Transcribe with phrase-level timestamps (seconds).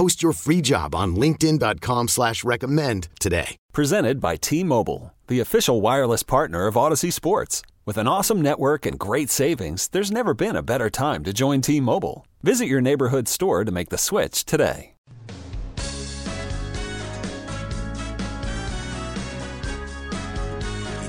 [0.00, 3.58] Post your free job on linkedin.com slash recommend today.
[3.74, 7.60] Presented by T-Mobile, the official wireless partner of Audacy Sports.
[7.84, 11.60] With an awesome network and great savings, there's never been a better time to join
[11.60, 12.26] T-Mobile.
[12.42, 14.94] Visit your neighborhood store to make the switch today.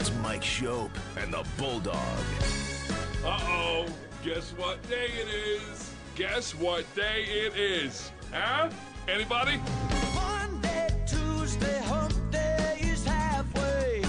[0.02, 1.96] It's Mike Schopp and the Bulldog.
[3.24, 3.86] Uh oh.
[4.26, 5.94] Guess what day it is?
[6.16, 8.12] Guess what day it is?
[8.32, 8.70] Huh?
[9.08, 9.60] Anybody?
[10.16, 14.02] Monday, Tuesday, hump day is halfway.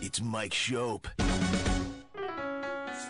[0.00, 1.04] It's Mike Schopp.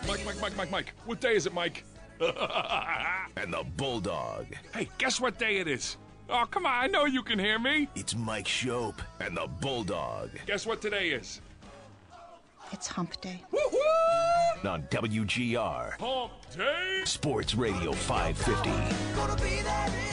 [0.07, 0.93] Mike, Mike, Mike, Mike, Mike.
[1.05, 1.85] What day is it, Mike?
[2.19, 4.45] and the Bulldog.
[4.73, 5.97] Hey, guess what day it is?
[6.29, 6.73] Oh, come on.
[6.73, 7.87] I know you can hear me.
[7.95, 10.29] It's Mike Schopp and the Bulldog.
[10.45, 11.41] Guess what today is?
[12.71, 13.43] It's hump day.
[13.51, 14.65] Woohoo!
[14.65, 17.01] On WGR, Hump day.
[17.05, 20.12] Sports Radio 550.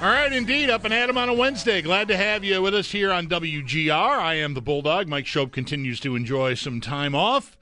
[0.00, 0.68] All right, indeed.
[0.68, 1.80] Up and at 'em on a Wednesday.
[1.80, 4.18] Glad to have you with us here on WGR.
[4.18, 5.08] I am the Bulldog.
[5.08, 7.56] Mike Schopp continues to enjoy some time off.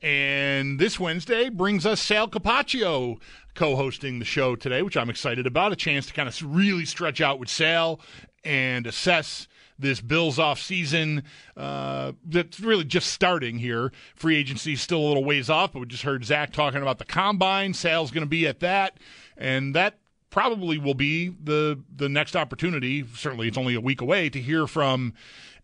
[0.00, 3.20] And this Wednesday brings us Sal Capaccio
[3.54, 5.72] co hosting the show today, which I'm excited about.
[5.72, 8.00] A chance to kind of really stretch out with Sal
[8.42, 9.46] and assess
[9.78, 11.22] this Bills off season
[11.56, 13.92] uh, that's really just starting here.
[14.14, 16.98] Free agency is still a little ways off, but we just heard Zach talking about
[16.98, 17.74] the combine.
[17.74, 18.98] Sal's going to be at that,
[19.36, 19.98] and that
[20.32, 23.06] probably will be the the next opportunity.
[23.14, 25.14] Certainly, it's only a week away to hear from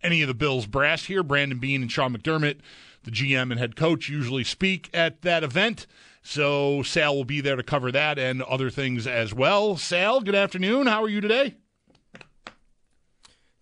[0.01, 1.25] any of the Bills brass here.
[1.25, 2.59] Brandon Beane and Sean McDermott,
[3.03, 5.89] the GM and head coach, usually speak at that event.
[6.23, 9.77] So Sal will be there to cover that and other things as well.
[9.77, 10.87] Sal, good afternoon.
[10.87, 11.57] How are you today?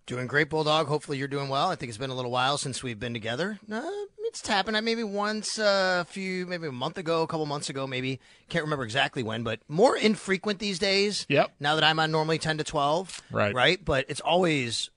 [0.05, 0.87] Doing great, Bulldog.
[0.87, 1.69] Hopefully you're doing well.
[1.69, 3.59] I think it's been a little while since we've been together.
[3.71, 3.81] Uh,
[4.27, 4.77] it's happened.
[4.77, 8.19] I maybe once uh, a few, maybe a month ago, a couple months ago, maybe.
[8.49, 11.25] Can't remember exactly when, but more infrequent these days.
[11.29, 11.51] Yep.
[11.59, 13.21] Now that I'm on normally 10 to 12.
[13.31, 13.53] Right.
[13.53, 13.83] Right.
[13.83, 14.89] But it's always.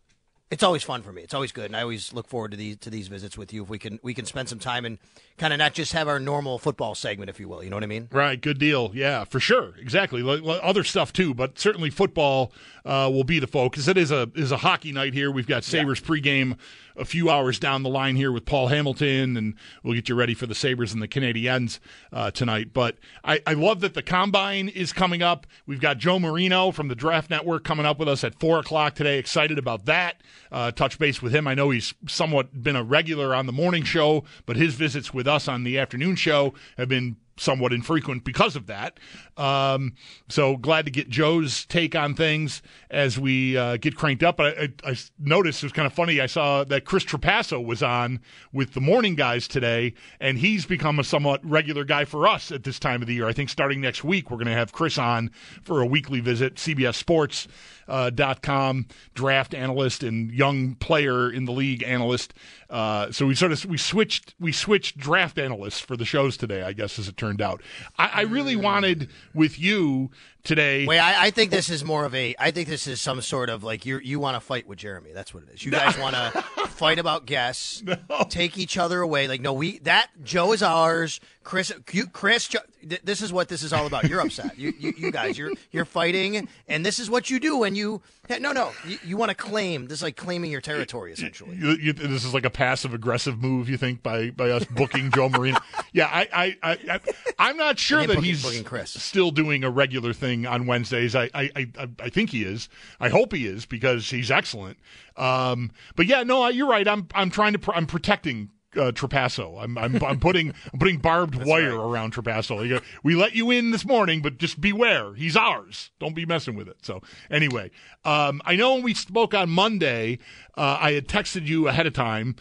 [0.51, 1.23] It's always fun for me.
[1.23, 3.63] It's always good, and I always look forward to these to these visits with you.
[3.63, 4.99] If we can we can spend some time and
[5.41, 7.65] kind of not just have our normal football segment, if you will.
[7.65, 8.09] You know what I mean?
[8.13, 8.93] Right, good deal.
[8.95, 10.23] Yeah, for sure, exactly.
[10.63, 12.53] Other stuff too, but certainly football
[12.85, 13.89] uh, will be the focus.
[13.89, 15.31] It is a is a hockey night here.
[15.31, 16.59] We've got Sabres pregame
[16.97, 20.35] a few hours down the line here with Paul Hamilton, and we'll get you ready
[20.35, 21.79] for the Sabres and the Canadiens
[22.13, 22.73] uh, tonight.
[22.73, 25.47] But I, I love that the combine is coming up.
[25.67, 28.95] We've got Joe Marino from the Draft Network coming up with us at four o'clock
[28.95, 29.19] today.
[29.19, 30.21] Excited about that.
[30.53, 31.47] Uh, touch base with him.
[31.47, 35.27] I know he's somewhat been a regular on the morning show, but his visits with
[35.31, 39.01] us on the afternoon show have been somewhat infrequent because of that.
[39.37, 39.95] Um,
[40.29, 42.61] so glad to get Joe's take on things
[42.91, 44.37] as we uh, get cranked up.
[44.37, 46.21] But I, I, I noticed it was kind of funny.
[46.21, 48.21] I saw that Chris Trapasso was on
[48.53, 52.65] with the morning guys today, and he's become a somewhat regular guy for us at
[52.65, 53.27] this time of the year.
[53.27, 55.31] I think starting next week, we're going to have Chris on
[55.63, 56.57] for a weekly visit.
[56.57, 57.49] CBS Sports.
[57.91, 62.33] Uh, dot com draft analyst and young player in the league analyst.
[62.71, 66.63] Uh, so we sort of we switched we switched draft analysts for the shows today.
[66.63, 67.61] I guess as it turned out,
[67.99, 70.11] I, I really wanted with you
[70.45, 70.87] today.
[70.87, 72.35] Wait, I, I think this is more of a.
[72.39, 75.13] I think this is some sort of like you you want to fight with Jeremy.
[75.13, 75.65] That's what it is.
[75.65, 76.31] You guys want to
[76.69, 77.83] fight about guests,
[78.29, 79.29] take each other away.
[79.29, 81.21] Like no, we that Joe is ours.
[81.43, 84.09] Chris, you, Chris, Jo- th- this is what this is all about.
[84.09, 84.59] You're upset.
[84.59, 88.03] You, you, you guys, you're you're fighting, and this is what you do when you.
[88.39, 89.87] No, no, you, you want to claim.
[89.87, 91.57] This is like claiming your territory, essentially.
[91.57, 95.11] You, you, this is like a passive aggressive move, you think, by by us booking
[95.11, 95.59] Joe Marino?
[95.93, 97.01] Yeah, I, I, I, I
[97.41, 98.91] I'm not sure that booking- he's booking Chris.
[98.93, 101.17] still doing a regular thing on Wednesdays.
[101.17, 102.69] I, I, I, I think he is.
[103.01, 104.79] I hope he is because he's excellent.
[105.17, 106.87] Um, but yeah, no, you're right.
[106.87, 109.63] I'm I'm trying to pr- I'm protecting uh, Trapasso.
[109.63, 111.85] I'm, I'm, I'm putting I'm putting barbed wire right.
[111.85, 112.69] around Trapasso.
[112.69, 115.15] Go, we let you in this morning, but just beware.
[115.15, 115.91] He's ours.
[115.99, 116.79] Don't be messing with it.
[116.83, 117.01] So
[117.31, 117.71] anyway,
[118.05, 120.19] um, I know when we spoke on Monday,
[120.57, 122.37] uh, I had texted you ahead of time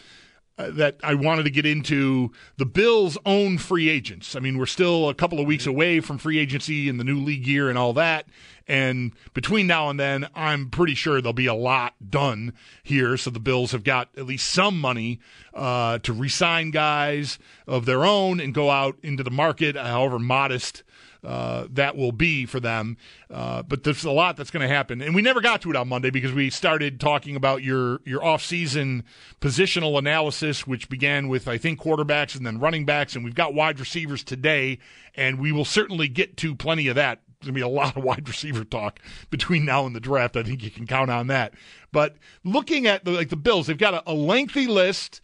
[0.67, 4.35] that I wanted to get into the Bills' own free agents.
[4.35, 7.17] I mean, we're still a couple of weeks away from free agency and the new
[7.17, 8.27] league year and all that.
[8.67, 12.53] And between now and then, I'm pretty sure there'll be a lot done
[12.83, 13.17] here.
[13.17, 15.19] So the Bills have got at least some money
[15.53, 20.83] uh, to re-sign guys of their own and go out into the market, however modest
[21.24, 22.98] uh, that will be for them.
[23.30, 25.75] Uh, but there's a lot that's going to happen, and we never got to it
[25.75, 29.04] on Monday because we started talking about your your off season
[29.42, 33.54] positional analysis, which began with I think quarterbacks and then running backs, and we've got
[33.54, 34.80] wide receivers today,
[35.16, 37.22] and we will certainly get to plenty of that.
[37.39, 39.00] There's going to be a lot of wide receiver talk
[39.30, 40.38] between now and the draft.
[40.38, 41.54] I think you can count on that.
[41.92, 45.22] But looking at the, like the Bills, they've got a, a lengthy list.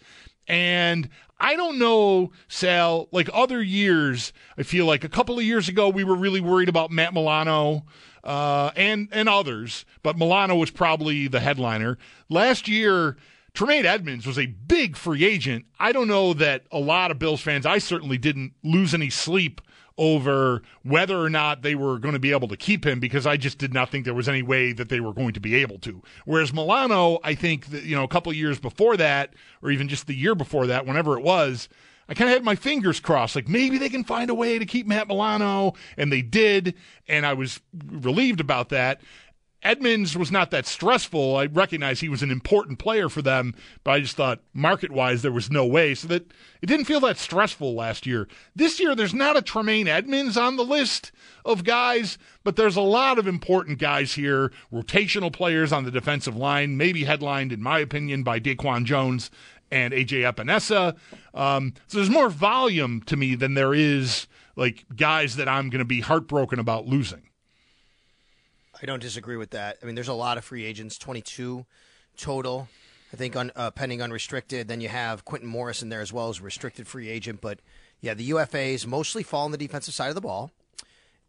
[0.48, 5.68] And I don't know, Sal, like other years, I feel like a couple of years
[5.68, 7.86] ago, we were really worried about Matt Milano
[8.24, 11.98] uh, and, and others, but Milano was probably the headliner.
[12.30, 13.18] Last year,
[13.54, 15.66] Tremaine Edmunds was a big free agent.
[15.80, 19.62] I don't know that a lot of Bills fans, I certainly didn't lose any sleep
[19.98, 23.38] over whether or not they were going to be able to keep him because I
[23.38, 25.80] just did not think there was any way that they were going to be able
[25.80, 26.02] to.
[26.26, 30.08] Whereas Milano, I think that, you know, a couple years before that, or even just
[30.08, 31.70] the year before that, whenever it was,
[32.08, 34.66] I kind of had my fingers crossed, like maybe they can find a way to
[34.66, 36.76] keep Matt Milano, and they did,
[37.08, 39.02] and I was relieved about that.
[39.66, 41.36] Edmunds was not that stressful.
[41.36, 45.24] I recognize he was an important player for them, but I just thought market wise
[45.24, 45.96] there was no way.
[45.96, 46.32] So that
[46.62, 48.28] it didn't feel that stressful last year.
[48.56, 51.12] This year there's not a Tremaine Edmunds on the list
[51.44, 56.38] of guys, but there's a lot of important guys here, rotational players on the defensive
[56.38, 59.32] line, maybe headlined, in my opinion, by Daquan Jones
[59.72, 60.96] and AJ Epenesa.
[61.34, 65.80] Um, so there's more volume to me than there is like guys that I'm going
[65.80, 67.24] to be heartbroken about losing.
[68.82, 69.78] I don't disagree with that.
[69.82, 71.66] I mean, there's a lot of free agents, 22
[72.18, 72.68] total.
[73.14, 74.68] I think on uh, pending unrestricted.
[74.68, 77.40] Then you have Quintin Morris in there as well as restricted free agent.
[77.42, 77.60] But
[78.02, 80.52] yeah, the UFAs mostly fall on the defensive side of the ball.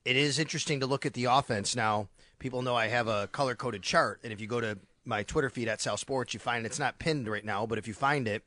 [0.04, 2.08] It is interesting to look at the offense now.
[2.38, 5.48] People know I have a color coded chart, and if you go to my Twitter
[5.48, 8.28] feed at Sal Sports, you find it's not pinned right now, but if you find
[8.28, 8.42] it,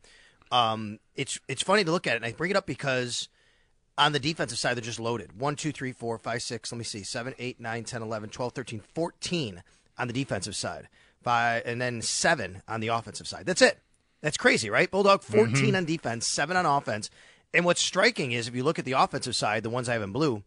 [0.51, 2.17] um, it's it's funny to look at it.
[2.17, 3.29] And I bring it up because
[3.99, 5.39] on the defensive side, they're just loaded.
[5.39, 8.53] 1, 2, 3, 4, 5, 6, let me see, 7, 8, 9, 10, 11, 12,
[8.53, 9.63] 13, 14
[9.97, 10.87] on the defensive side.
[11.21, 13.45] Five, and then 7 on the offensive side.
[13.45, 13.77] That's it.
[14.21, 14.89] That's crazy, right?
[14.89, 15.75] Bulldog 14 mm-hmm.
[15.75, 17.09] on defense, 7 on offense.
[17.53, 20.01] And what's striking is if you look at the offensive side, the ones I have
[20.01, 20.43] in blue,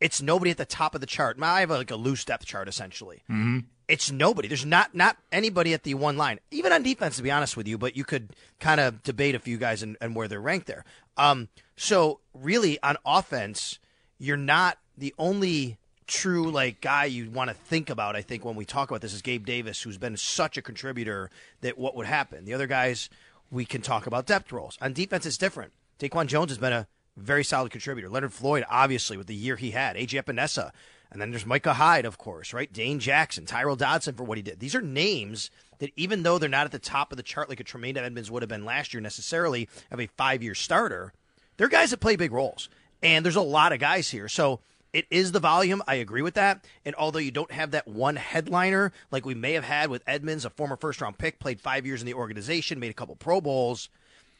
[0.00, 1.38] it's nobody at the top of the chart.
[1.40, 3.22] I have like a loose depth chart essentially.
[3.30, 3.60] Mm-hmm.
[3.86, 4.48] It's nobody.
[4.48, 7.68] There's not not anybody at the one line, even on defense, to be honest with
[7.68, 7.76] you.
[7.76, 10.84] But you could kind of debate a few guys and, and where they're ranked there.
[11.16, 13.78] Um, so really, on offense,
[14.18, 18.16] you're not the only true like guy you want to think about.
[18.16, 21.30] I think when we talk about this is Gabe Davis, who's been such a contributor
[21.62, 22.44] that what would happen.
[22.44, 23.08] The other guys
[23.50, 24.78] we can talk about depth roles.
[24.80, 25.72] On defense, it's different.
[25.98, 28.08] Daquan Jones has been a very solid contributor.
[28.08, 29.96] Leonard Floyd, obviously, with the year he had.
[29.96, 30.72] AJ Epenesa.
[31.10, 32.72] And then there's Micah Hyde, of course, right?
[32.72, 34.58] Dane Jackson, Tyrel Dodson for what he did.
[34.58, 35.48] These are names
[35.84, 38.30] that even though they're not at the top of the chart like a Tremaine Edmunds
[38.30, 41.12] would have been last year necessarily of a five year starter,
[41.58, 42.70] they're guys that play big roles.
[43.02, 44.28] And there's a lot of guys here.
[44.28, 44.60] So
[44.94, 45.82] it is the volume.
[45.86, 46.64] I agree with that.
[46.86, 50.46] And although you don't have that one headliner like we may have had with Edmunds,
[50.46, 53.42] a former first round pick, played five years in the organization, made a couple Pro
[53.42, 53.90] Bowls.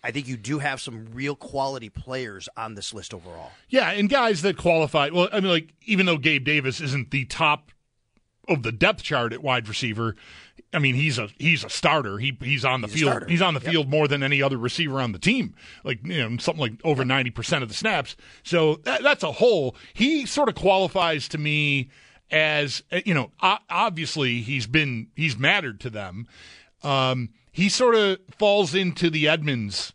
[0.03, 3.53] I think you do have some real quality players on this list overall.
[3.69, 5.11] Yeah, and guys that qualify.
[5.13, 7.71] Well, I mean, like even though Gabe Davis isn't the top
[8.49, 10.17] of the depth chart at wide receiver,
[10.75, 12.19] I mean he's a he's a starter.
[12.19, 13.29] He he's on the he's field.
[13.29, 13.71] He's on the yep.
[13.71, 15.55] field more than any other receiver on the team.
[15.85, 18.17] Like you know something like over ninety percent of the snaps.
[18.43, 19.77] So that, that's a whole.
[19.95, 21.91] He sort of qualifies to me
[22.31, 23.31] as you know.
[23.41, 26.27] Obviously he's been he's mattered to them.
[26.83, 29.93] Um, he sort of falls into the Edmunds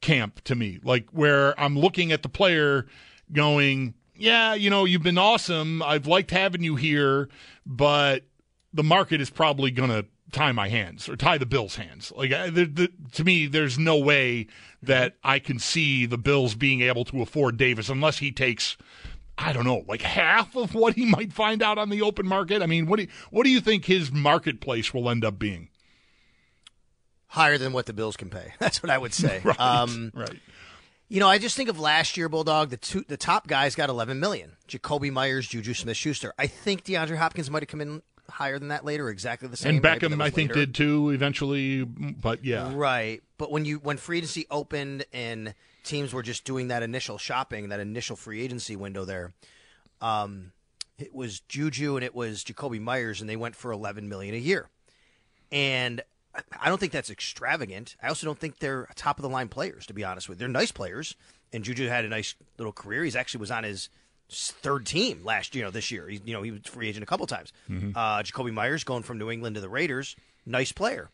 [0.00, 2.86] camp to me, like where I'm looking at the player
[3.32, 5.82] going, yeah, you know, you've been awesome.
[5.82, 7.28] I've liked having you here,
[7.64, 8.24] but
[8.72, 12.12] the market is probably going to tie my hands or tie the Bills' hands.
[12.14, 14.46] Like the, the, to me, there's no way
[14.82, 18.76] that I can see the Bills being able to afford Davis unless he takes.
[19.38, 22.62] I don't know, like half of what he might find out on the open market.
[22.62, 25.68] I mean, what do you, what do you think his marketplace will end up being?
[27.28, 28.54] higher than what the Bills can pay.
[28.58, 29.40] That's what I would say.
[29.44, 29.60] right.
[29.60, 30.38] Um, right.
[31.08, 32.70] You know, I just think of last year, Bulldog.
[32.70, 34.56] The two, the top guys got 11 million.
[34.66, 36.34] Jakobi Meyers, Juju Smith-Schuster.
[36.36, 39.76] I think DeAndre Hopkins might have come in higher than that later, exactly the same.
[39.76, 40.66] And Beckham, I think, later.
[40.66, 41.84] did too eventually.
[41.84, 43.22] But yeah, Right.
[43.38, 45.54] But when you when free agency opened and
[45.84, 49.32] teams were just doing that initial shopping, that initial free agency window there,
[50.00, 50.52] um,
[50.98, 54.38] it was Juju and it was Jakobi Meyers, and they went for eleven million a
[54.38, 54.68] year.
[55.52, 56.02] And
[56.60, 57.96] I don't think that's extravagant.
[58.02, 60.40] I also don't think they're top of the line players, to be honest with you.
[60.40, 61.16] They're nice players,
[61.52, 63.04] and Juju had a nice little career.
[63.04, 63.88] He's actually was on his
[64.30, 66.08] third team last you know this year.
[66.08, 67.52] He, you know he was free agent a couple times.
[67.68, 71.10] Uh, Jakobi Meyers going from New England to the Raiders, nice player.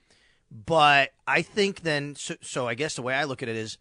[0.51, 3.79] But I think then, so, so I guess the way I look at it is,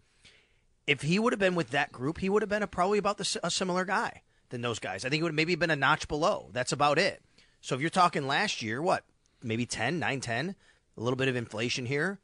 [0.88, 3.18] if he would have been with that group, he would have been a, probably about
[3.18, 5.04] the, a similar guy than those guys.
[5.04, 6.50] I think it would have maybe been a notch below.
[6.54, 7.22] That's about it.
[7.60, 9.04] So if you're talking last year, what,
[9.44, 10.56] maybe 10, 9, 10,
[10.98, 12.20] a little bit of inflation here,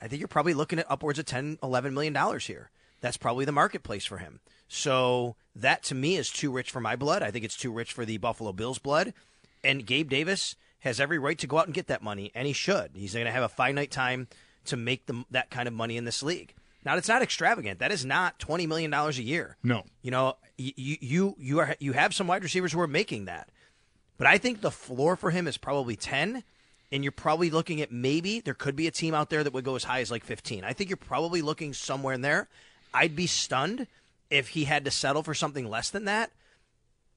[0.00, 2.70] I think you're probably looking at upwards of 10, 11 million dollars here.
[3.00, 4.40] That's probably the marketplace for him.
[4.68, 7.22] So that to me is too rich for my blood.
[7.22, 9.12] I think it's too rich for the Buffalo Bills blood.
[9.64, 12.52] And Gabe Davis has every right to go out and get that money, and he
[12.52, 12.90] should.
[12.94, 14.28] He's going to have a finite time
[14.66, 16.54] to make the, that kind of money in this league.
[16.84, 17.80] Now, it's not extravagant.
[17.80, 19.56] That is not twenty million dollars a year.
[19.64, 19.84] no.
[20.02, 23.48] You know, you you you are you have some wide receivers who are making that,
[24.18, 26.44] but I think the floor for him is probably ten,
[26.92, 29.64] and you're probably looking at maybe there could be a team out there that would
[29.64, 30.62] go as high as like fifteen.
[30.62, 32.46] I think you're probably looking somewhere in there.
[32.94, 33.88] I'd be stunned
[34.30, 36.32] if he had to settle for something less than that.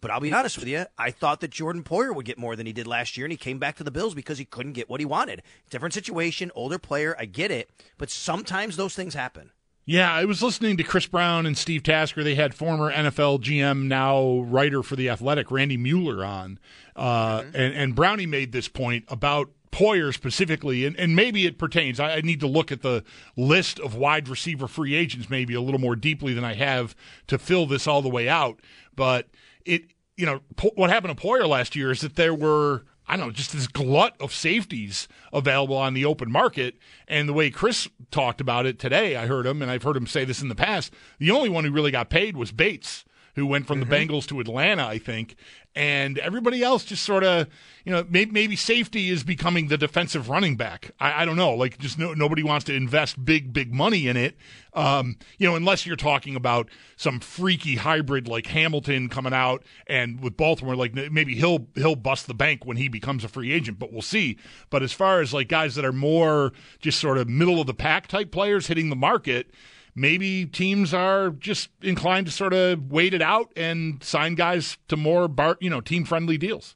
[0.01, 2.65] But I'll be honest with you, I thought that Jordan Poyer would get more than
[2.65, 4.89] he did last year, and he came back to the Bills because he couldn't get
[4.89, 5.41] what he wanted.
[5.69, 9.51] Different situation, older player, I get it, but sometimes those things happen.
[9.85, 12.23] Yeah, I was listening to Chris Brown and Steve Tasker.
[12.23, 16.59] They had former NFL GM, now writer for the Athletic, Randy Mueller, on,
[16.95, 21.99] uh, and and Brownie made this point about Poyer specifically, and, and maybe it pertains.
[21.99, 23.03] I, I need to look at the
[23.37, 26.95] list of wide receiver free agents maybe a little more deeply than I have
[27.27, 28.59] to fill this all the way out.
[28.95, 29.27] But
[29.65, 29.83] it,
[30.17, 33.25] you know, po- what happened to Poyer last year is that there were I don't
[33.25, 36.75] know, just this glut of safeties available on the open market.
[37.07, 40.05] And the way Chris talked about it today, I heard him, and I've heard him
[40.05, 40.93] say this in the past.
[41.17, 43.05] The only one who really got paid was Bates,
[43.39, 45.35] who went from the Bengals to Atlanta, I think.
[45.75, 47.47] And everybody else just sort of,
[47.85, 50.91] you know, maybe, maybe safety is becoming the defensive running back.
[50.99, 51.53] I, I don't know.
[51.53, 54.35] Like, just no, nobody wants to invest big, big money in it.
[54.73, 60.19] Um, you know, unless you're talking about some freaky hybrid like Hamilton coming out and
[60.21, 63.79] with Baltimore, like maybe he'll he'll bust the bank when he becomes a free agent,
[63.79, 64.37] but we'll see.
[64.69, 67.73] But as far as like guys that are more just sort of middle of the
[67.73, 69.51] pack type players hitting the market,
[69.95, 74.97] maybe teams are just inclined to sort of wait it out and sign guys to
[74.97, 76.75] more bar, you know, team friendly deals.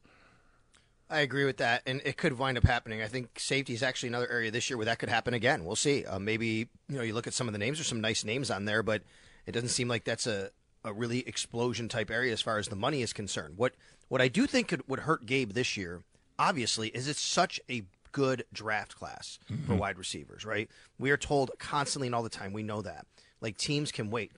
[1.09, 3.03] I agree with that, and it could wind up happening.
[3.03, 5.63] I think safety is actually another area this year where that could happen again.
[5.63, 6.05] We'll see.
[6.05, 7.77] Uh, maybe you know you look at some of the names.
[7.77, 9.03] There's some nice names on there, but
[9.45, 10.49] it doesn't seem like that's a,
[10.83, 13.57] a really explosion type area as far as the money is concerned.
[13.57, 13.73] What
[14.07, 16.01] what I do think could, would hurt Gabe this year,
[16.39, 19.77] obviously, is it's such a good draft class for mm-hmm.
[19.77, 20.45] wide receivers.
[20.45, 20.69] Right?
[20.97, 22.53] We are told constantly and all the time.
[22.53, 23.05] We know that
[23.43, 24.31] like teams can wait.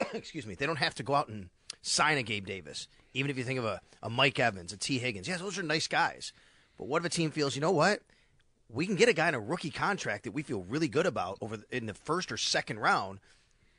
[0.14, 0.54] Excuse me.
[0.54, 1.50] They don't have to go out and
[1.82, 2.88] sign a Gabe Davis.
[3.12, 5.62] Even if you think of a, a Mike Evans, a Tee Higgins, yes, those are
[5.62, 6.32] nice guys.
[6.78, 8.00] But what if a team feels, you know what?
[8.70, 11.38] We can get a guy in a rookie contract that we feel really good about
[11.40, 13.18] over the, in the first or second round,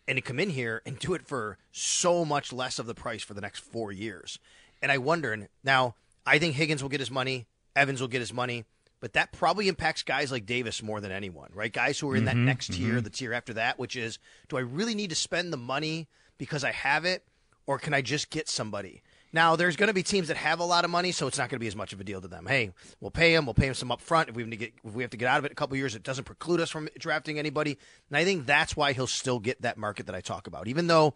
[0.08, 3.24] and to come in here and do it for so much less of the price
[3.24, 4.39] for the next four years.
[4.81, 5.96] And I wonder and now.
[6.25, 7.48] I think Higgins will get his money.
[7.75, 8.65] Evans will get his money.
[9.00, 11.72] But that probably impacts guys like Davis more than anyone, right?
[11.72, 13.03] Guys who are in that mm-hmm, next tier, mm-hmm.
[13.03, 16.63] the tier after that, which is do I really need to spend the money because
[16.63, 17.24] I have it,
[17.65, 19.01] or can I just get somebody?
[19.32, 21.50] Now, there's going to be teams that have a lot of money, so it's not
[21.50, 22.48] going to be as much of a deal to them.
[22.48, 23.46] Hey, we'll pay him.
[23.46, 24.29] We'll pay him some up front.
[24.29, 25.77] If we have to get, if we have to get out of it a couple
[25.77, 27.77] years, it doesn't preclude us from drafting anybody.
[28.10, 30.68] And I think that's why he'll still get that market that I talk about.
[30.68, 31.13] Even though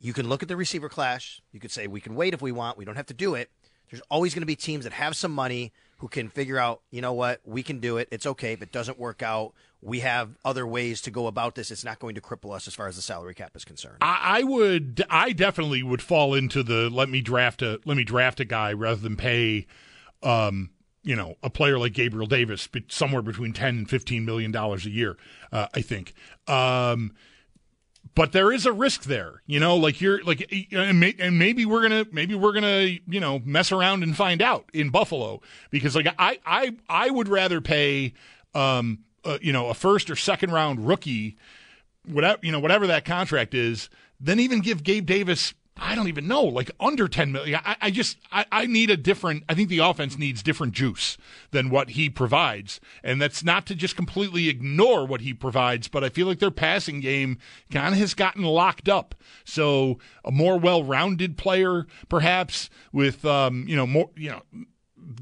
[0.00, 2.52] you can look at the receiver class, you could say we can wait if we
[2.52, 2.76] want.
[2.76, 3.50] We don't have to do it.
[3.90, 7.02] There's always going to be teams that have some money who can figure out, you
[7.02, 8.08] know what, we can do it.
[8.10, 9.52] It's okay if it doesn't work out.
[9.82, 11.70] We have other ways to go about this.
[11.70, 13.98] It's not going to cripple us as far as the salary cap is concerned.
[14.00, 18.04] I, I would, I definitely would fall into the let me draft a let me
[18.04, 19.66] draft a guy rather than pay,
[20.22, 20.70] um,
[21.02, 24.90] you know, a player like Gabriel Davis somewhere between ten and fifteen million dollars a
[24.90, 25.16] year.
[25.52, 26.14] Uh, I think.
[26.46, 27.12] Um,
[28.14, 29.76] but there is a risk there, you know.
[29.76, 33.72] Like you're like, and, may, and maybe we're gonna maybe we're gonna you know mess
[33.72, 35.40] around and find out in Buffalo
[35.70, 38.14] because like I I I would rather pay
[38.54, 41.36] um uh, you know a first or second round rookie
[42.06, 43.88] whatever you know whatever that contract is
[44.20, 47.58] than even give Gabe Davis I don't even know like under 10 million.
[47.64, 51.16] I, I just I, I need a different I think the offense needs different juice
[51.50, 52.80] than what he provides.
[53.02, 56.50] And that's not to just completely ignore what he provides but I feel like their
[56.50, 57.38] passing game
[57.72, 59.14] kind of has gotten locked up.
[59.44, 64.42] So a more well-rounded player perhaps with um you know more you know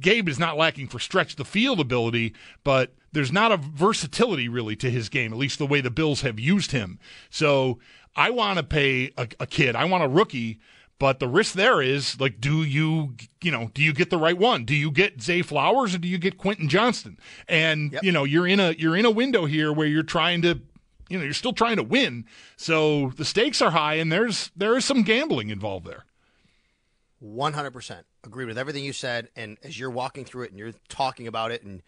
[0.00, 2.34] Gabe is not lacking for stretch the field ability,
[2.64, 6.20] but there's not a versatility really to his game, at least the way the Bills
[6.22, 6.98] have used him.
[7.30, 7.78] So
[8.16, 10.60] I want to pay a, a kid, I want a rookie
[10.98, 14.36] but the risk there is like, do you, you know, do you get the right
[14.36, 14.64] one?
[14.64, 17.18] Do you get Zay Flowers or do you get Quentin Johnston?
[17.48, 18.02] And yep.
[18.02, 20.60] you know, you're in a you're in a window here where you're trying to,
[21.08, 22.24] you know, you're still trying to win.
[22.56, 26.04] So the stakes are high, and there's there is some gambling involved there.
[27.20, 29.28] One hundred percent agree with everything you said.
[29.36, 31.80] And as you're walking through it and you're talking about it and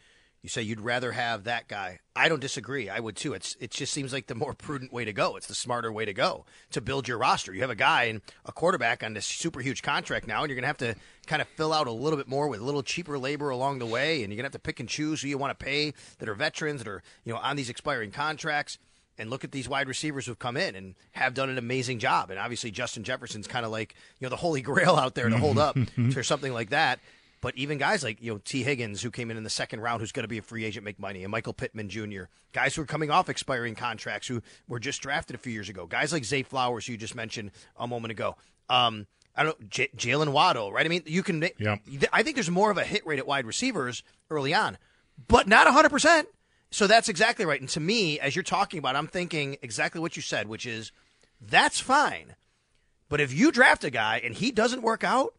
[0.42, 1.98] you say you'd rather have that guy.
[2.16, 2.88] I don't disagree.
[2.88, 3.34] I would too.
[3.34, 5.36] It's it just seems like the more prudent way to go.
[5.36, 7.52] It's the smarter way to go to build your roster.
[7.52, 10.56] You have a guy and a quarterback on this super huge contract now, and you're
[10.56, 10.94] gonna have to
[11.26, 13.86] kind of fill out a little bit more with a little cheaper labor along the
[13.86, 16.28] way, and you're gonna have to pick and choose who you want to pay that
[16.28, 18.78] are veterans that are you know on these expiring contracts.
[19.18, 22.30] And look at these wide receivers who've come in and have done an amazing job.
[22.30, 25.36] And obviously, Justin Jefferson's kind of like you know the holy grail out there to
[25.36, 26.08] hold up mm-hmm.
[26.08, 27.00] for something like that.
[27.42, 30.00] But even guys like you know Tee Higgins, who came in in the second round,
[30.00, 32.82] who's going to be a free agent, make money, and Michael Pittman Jr., guys who
[32.82, 36.24] are coming off expiring contracts, who were just drafted a few years ago, guys like
[36.24, 38.36] Zay Flowers, who you just mentioned a moment ago.
[38.68, 40.84] Um, I don't J- Jaylen Waddle, right?
[40.84, 41.48] I mean, you can.
[41.58, 41.76] Yeah.
[42.12, 44.76] I think there's more of a hit rate at wide receivers early on,
[45.28, 45.88] but not 100.
[45.88, 46.28] percent
[46.70, 47.60] So that's exactly right.
[47.60, 50.92] And to me, as you're talking about, I'm thinking exactly what you said, which is
[51.40, 52.34] that's fine.
[53.08, 55.34] But if you draft a guy and he doesn't work out,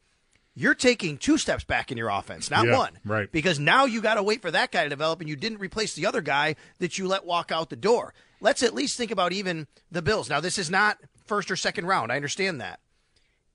[0.53, 2.99] you're taking two steps back in your offense, not yeah, one.
[3.05, 3.31] Right.
[3.31, 5.93] Because now you got to wait for that guy to develop, and you didn't replace
[5.93, 8.13] the other guy that you let walk out the door.
[8.41, 10.29] Let's at least think about even the Bills.
[10.29, 12.11] Now, this is not first or second round.
[12.11, 12.79] I understand that.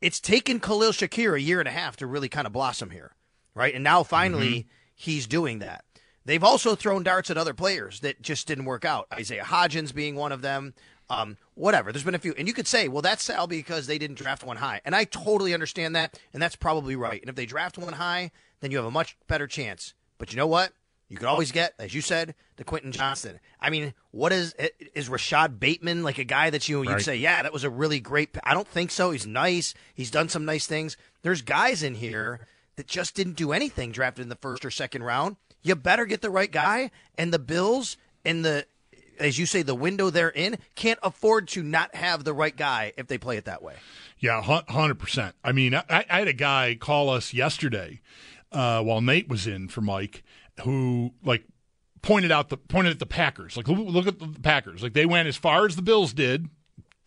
[0.00, 3.14] It's taken Khalil Shakir a year and a half to really kind of blossom here,
[3.54, 3.74] right?
[3.74, 4.68] And now finally mm-hmm.
[4.94, 5.84] he's doing that.
[6.24, 9.06] They've also thrown darts at other players that just didn't work out.
[9.12, 10.74] Isaiah Hodgins being one of them.
[11.08, 11.92] Um, whatever.
[11.92, 14.42] There's been a few, and you could say, well, that's Sal because they didn't draft
[14.42, 17.20] one high, and I totally understand that, and that's probably right.
[17.20, 19.94] And if they draft one high, then you have a much better chance.
[20.18, 20.72] But you know what?
[21.08, 23.38] You could always get, as you said, the Quentin Johnston.
[23.60, 24.54] I mean, what is
[24.92, 28.00] is Rashod Bateman like a guy that you you'd say, yeah, that was a really
[28.00, 28.36] great.
[28.42, 29.12] I don't think so.
[29.12, 29.72] He's nice.
[29.94, 30.96] He's done some nice things.
[31.22, 32.40] There's guys in here
[32.74, 35.36] that just didn't do anything drafted in the first or second round.
[35.62, 36.90] You better get the right guy.
[37.16, 38.66] And the Bills and the
[39.18, 42.92] as you say, the window they're in can't afford to not have the right guy
[42.96, 43.74] if they play it that way.
[44.18, 45.34] Yeah, hundred percent.
[45.44, 48.00] I mean, I, I, had a guy call us yesterday
[48.50, 50.22] uh, while Nate was in for Mike,
[50.62, 51.44] who like
[52.02, 53.56] pointed out the pointed at the Packers.
[53.56, 54.82] Like, look at the Packers.
[54.82, 56.48] Like they went as far as the Bills did.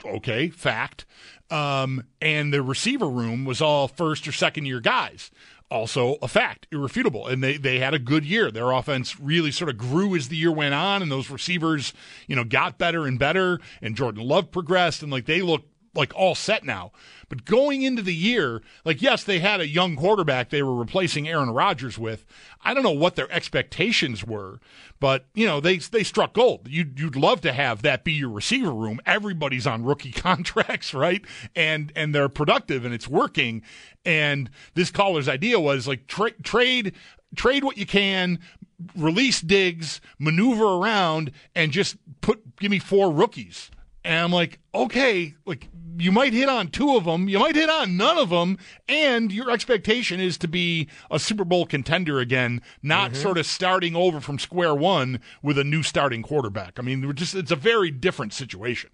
[0.06, 1.06] Okay, fact.
[1.50, 5.32] Um, and the receiver room was all first or second year guys
[5.72, 7.28] also a fact, irrefutable.
[7.28, 8.52] And they, they had a good year.
[8.52, 11.94] Their offense really sort of grew as the year went on, and those receivers,
[12.28, 15.64] you know, got better and better, and Jordan Love progressed, and like they look
[15.96, 16.92] like all set now.
[17.30, 21.28] But going into the year, like yes, they had a young quarterback they were replacing
[21.28, 22.26] Aaron Rodgers with.
[22.62, 24.60] I don't know what their expectations were,
[25.00, 26.68] but you know they they struck gold.
[26.68, 29.00] You'd you'd love to have that be your receiver room.
[29.06, 31.24] Everybody's on rookie contracts, right?
[31.56, 33.62] And and they're productive and it's working.
[34.06, 36.94] And this caller's idea was like tra- trade
[37.36, 38.40] trade what you can,
[38.96, 43.72] release Diggs, maneuver around, and just put give me four rookies.
[44.04, 47.70] And I'm like, okay, like you might hit on two of them, you might hit
[47.70, 48.58] on none of them,
[48.88, 53.22] and your expectation is to be a Super Bowl contender again, not mm-hmm.
[53.22, 56.80] sort of starting over from square one with a new starting quarterback.
[56.80, 58.92] I mean, we're just it's a very different situation.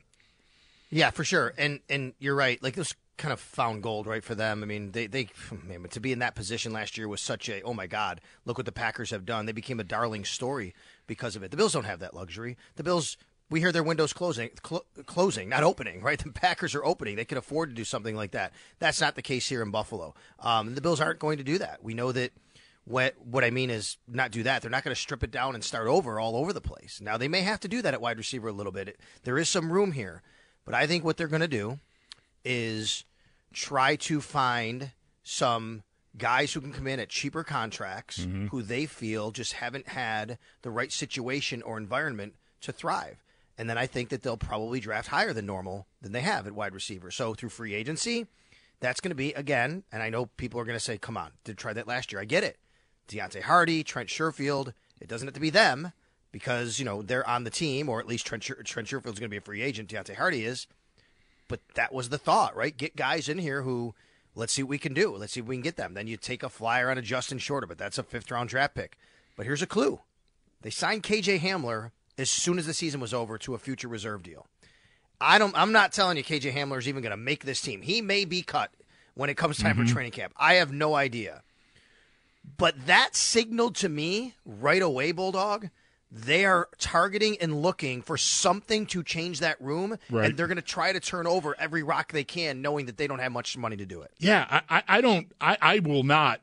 [0.89, 1.53] Yeah, for sure.
[1.57, 2.61] And and you're right.
[2.63, 4.63] Like this kind of found gold, right, for them.
[4.63, 5.29] I mean, they they
[5.63, 8.57] man, to be in that position last year was such a oh my god, look
[8.57, 9.45] what the Packers have done.
[9.45, 10.73] They became a darling story
[11.07, 11.51] because of it.
[11.51, 12.57] The Bills don't have that luxury.
[12.75, 13.17] The Bills
[13.49, 16.19] we hear their windows closing, cl- closing, not opening, right?
[16.25, 17.15] The Packers are opening.
[17.15, 18.53] They can afford to do something like that.
[18.79, 20.15] That's not the case here in Buffalo.
[20.39, 21.84] Um, the Bills aren't going to do that.
[21.84, 22.31] We know that.
[22.88, 24.62] What what I mean is not do that.
[24.62, 27.01] They're not going to strip it down and start over all over the place.
[27.01, 28.89] Now they may have to do that at wide receiver a little bit.
[28.89, 30.21] It, there is some room here,
[30.65, 31.79] but I think what they're going to do
[32.43, 33.03] is
[33.53, 34.91] try to find
[35.23, 35.81] some
[36.17, 38.47] guys who can come in at cheaper contracts mm-hmm.
[38.47, 43.23] who they feel just haven't had the right situation or environment to thrive.
[43.57, 46.53] And then I think that they'll probably draft higher than normal than they have at
[46.53, 47.09] wide receiver.
[47.09, 48.27] So through free agency,
[48.79, 51.31] that's going to be, again, and I know people are going to say, come on,
[51.43, 52.21] did try that last year.
[52.21, 52.57] I get it.
[53.07, 55.93] Deonte Harty, Trent Sherfield, it doesn't have to be them
[56.31, 59.29] because, you know, they're on the team, or at least Trent, Sher- Trent Sherfield's going
[59.29, 59.89] to be a free agent.
[59.89, 60.67] Deonte Harty is.
[61.47, 62.75] But that was the thought, right?
[62.75, 63.93] Get guys in here who,
[64.33, 65.15] let's see what we can do.
[65.15, 65.93] Let's see if we can get them.
[65.93, 68.75] Then you take a flyer on a Justin Shorter, but that's a fifth round draft
[68.75, 68.97] pick.
[69.37, 69.99] But here's a clue
[70.61, 74.23] they signed KJ Hamler as soon as the season was over to a future reserve
[74.23, 74.47] deal.
[75.19, 75.58] I don't.
[75.58, 77.82] I'm not telling you KJ Hamler is even going to make this team.
[77.82, 78.71] He may be cut
[79.13, 79.86] when it comes time mm-hmm.
[79.86, 80.34] for training camp.
[80.38, 81.41] I have no idea.
[82.58, 85.69] But that signaled to me right away, Bulldog.
[86.12, 90.30] They are targeting and looking for something to change that room, Right.
[90.30, 93.08] and they're going to try to turn over every rock they can, knowing that they
[93.08, 94.12] don't have much money to do it.
[94.19, 95.30] Yeah, I, I, I don't.
[95.41, 96.39] I, I will not.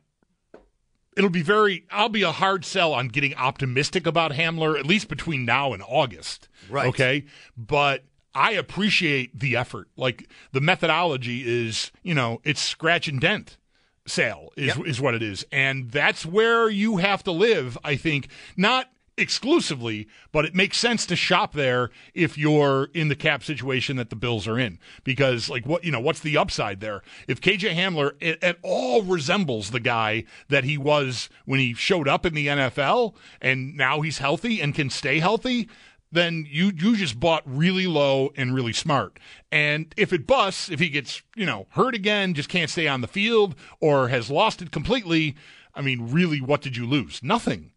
[1.17, 1.85] It'll be very.
[1.91, 5.83] I'll be a hard sell on getting optimistic about Hamler at least between now and
[5.87, 6.49] August.
[6.71, 6.87] Right.
[6.89, 7.25] Okay,
[7.57, 9.89] but I appreciate the effort.
[9.97, 13.59] Like the methodology is, you know, it's scratch and dent
[14.07, 14.87] sale is Yep.
[14.87, 17.77] is what it is, and that's where you have to live.
[17.85, 23.15] I think not exclusively, but it makes sense to shop there if you're in the
[23.15, 24.79] cap situation that the Bills are in.
[25.05, 27.03] Because, like, what you know, what's the upside there?
[27.29, 32.25] If KJ Hamler at, all resembles the guy that he was when he showed up
[32.25, 35.69] in the NFL, and now he's healthy and can stay healthy.
[36.11, 39.19] Then you you just bought really low and really smart.
[39.51, 43.01] And if it busts, if he gets you know hurt again, just can't stay on
[43.01, 45.37] the field, or has lost it completely,
[45.75, 47.23] I mean, really, what did you lose?
[47.23, 47.72] Nothing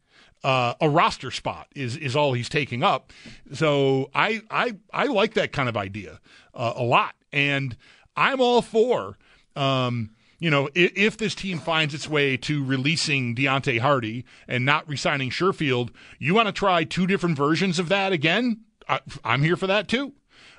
[0.46, 3.12] uh, a roster spot is is all he's taking up.
[3.54, 6.20] So I I I like that kind of idea
[6.54, 7.76] uh, a lot, and
[8.16, 9.18] I'm all for.
[9.56, 14.66] Um, you know, if, if this team finds its way to releasing Deonte Harty and
[14.66, 18.60] not resigning Sherfield, you want to try two different versions of that again?
[18.88, 20.14] I, I'm here for that too.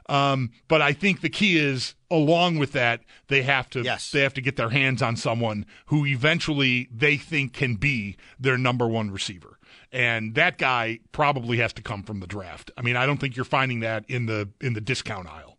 [0.08, 4.10] Um, but I think the key is, along with that, they have to Yes.
[4.10, 8.56] they have to get their hands on someone who eventually they think can be their
[8.56, 9.55] number one receiver.
[9.92, 12.70] And that guy probably has to come from the draft.
[12.76, 15.58] I mean, I don't think you're finding that in the in the discount aisle.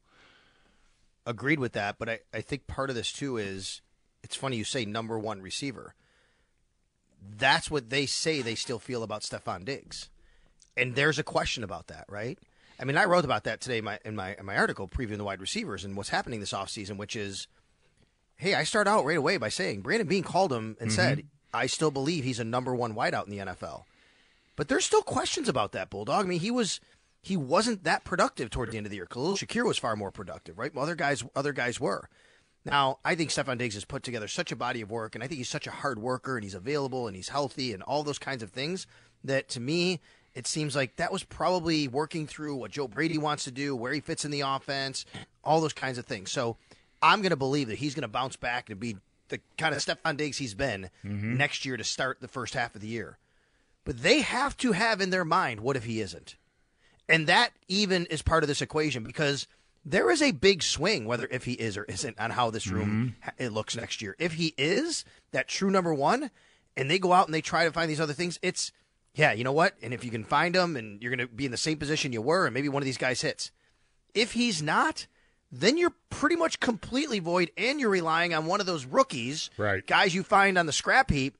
[1.25, 3.81] Agreed with that, but I, I think part of this too is
[4.23, 5.93] it's funny you say number one receiver.
[7.37, 10.09] That's what they say they still feel about Stefon Diggs.
[10.75, 12.37] And there's a question about that, right?
[12.79, 15.17] I mean, I wrote about that today in my in my in my article previewing
[15.17, 17.47] the wide receivers and what's happening this offseason, which is
[18.37, 20.95] hey, I start out right away by saying Brandon Beane called him and mm-hmm.
[20.95, 23.83] said, I still believe he's a number one wideout in the NFL.
[24.57, 26.25] But there's still questions about that Bulldog.
[26.25, 26.81] I mean, he was
[27.21, 29.05] he wasn't that productive toward the end of the year.
[29.05, 30.75] Khalil Shakir was far more productive, right?
[30.75, 32.09] Other guys other guys were.
[32.65, 35.27] Now, I think Stefon Diggs has put together such a body of work, and I
[35.27, 38.19] think he's such a hard worker, and he's available, and he's healthy, and all those
[38.19, 38.87] kinds of things.
[39.23, 40.01] That to me,
[40.33, 43.93] it seems like that was probably working through what Joe Brady wants to do, where
[43.93, 45.05] he fits in the offense,
[45.45, 46.31] all those kinds of things.
[46.31, 46.57] So,
[47.01, 48.97] I'm going to believe that he's going to bounce back and be
[49.29, 51.37] the kind of Stefon Diggs he's been mm-hmm.
[51.37, 53.17] next year to start the first half of the year.
[53.87, 56.35] But they have to have in their mind, what if he isn't?
[57.07, 59.47] And that even is part of this equation because
[59.85, 63.15] there is a big swing whether if he is or isn't on how this room
[63.15, 63.23] mm-hmm.
[63.23, 64.13] ha- it looks next year.
[64.19, 66.31] If he is that true number one,
[66.75, 68.73] and they go out and they try to find these other things, it's
[69.15, 69.75] yeah, you know what?
[69.81, 72.11] And if you can find them, and you're going to be in the same position
[72.11, 73.51] you were, and maybe one of these guys hits.
[74.13, 75.07] If he's not,
[75.49, 79.87] then you're pretty much completely void, and you're relying on one of those rookies, Right.
[79.87, 81.37] guys you find on the scrap heap,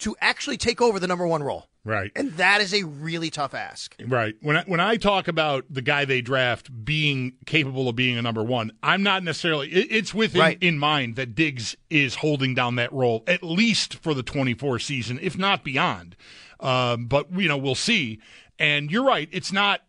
[0.00, 1.68] to actually take over the number one role.
[1.86, 2.10] Right.
[2.16, 3.94] And that is a really tough ask.
[4.04, 4.34] Right.
[4.42, 8.22] When I, when I talk about the guy they draft being capable of being a
[8.22, 9.68] number one, I'm not necessarily.
[9.72, 10.58] It, it's with in, Right.
[10.60, 15.20] in mind that Diggs is holding down that role at least for the 24 season,
[15.22, 16.16] if not beyond.
[16.58, 18.18] Um, but you know, we'll see.
[18.58, 19.28] And you're right.
[19.30, 19.82] It's not.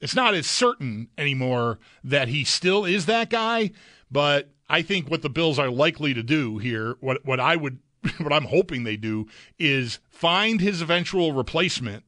[0.00, 3.70] It's not as certain anymore that he still is that guy.
[4.10, 7.78] But I think what the Bills are likely to do here, what what I would,
[8.18, 9.26] what I'm hoping they do,
[9.58, 12.04] is find his eventual replacement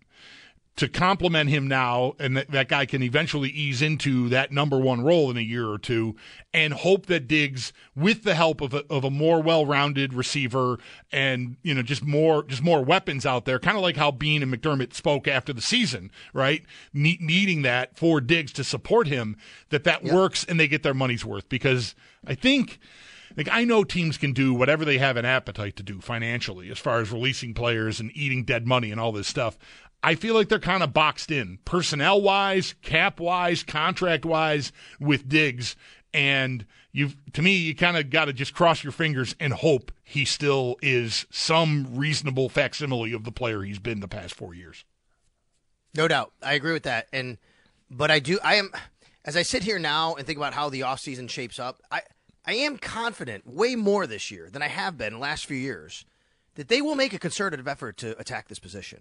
[0.77, 5.01] to complement him now, and that, that guy can eventually ease into that number one
[5.01, 6.15] role in a year or two,
[6.53, 10.79] and hope that Diggs, with the help of a, of a more well-rounded receiver
[11.11, 14.43] and you know just more just more weapons out there, kind of like how Beane
[14.43, 16.63] and McDermott spoke after the season, right?
[16.93, 19.37] Ne- needing that for Diggs to support him,
[19.71, 21.95] that that works and they get their money's worth because
[22.27, 22.79] I think.
[23.37, 26.79] Like I know teams can do whatever they have an appetite to do financially, as
[26.79, 29.59] far as releasing players and eating dead money and all this stuff.
[30.03, 34.71] I feel like they're kind of boxed in, personnel wise, cap wise, contract wise,
[35.01, 35.75] with Diggs.
[36.15, 39.91] And you've, to me, you kind of got to just cross your fingers and hope
[40.05, 44.85] he still is some reasonable facsimile of the player he's been the past four years.
[45.95, 46.33] No doubt.
[46.43, 47.09] I agree with that.
[47.13, 47.39] And
[47.91, 48.71] but I do I am
[49.25, 52.03] as I sit here now and think about how the offseason shapes up, I
[52.47, 55.57] I am confident way more this year than I have been in the last few
[55.57, 56.05] years
[56.55, 59.01] that they will make a concerted effort to attack this position.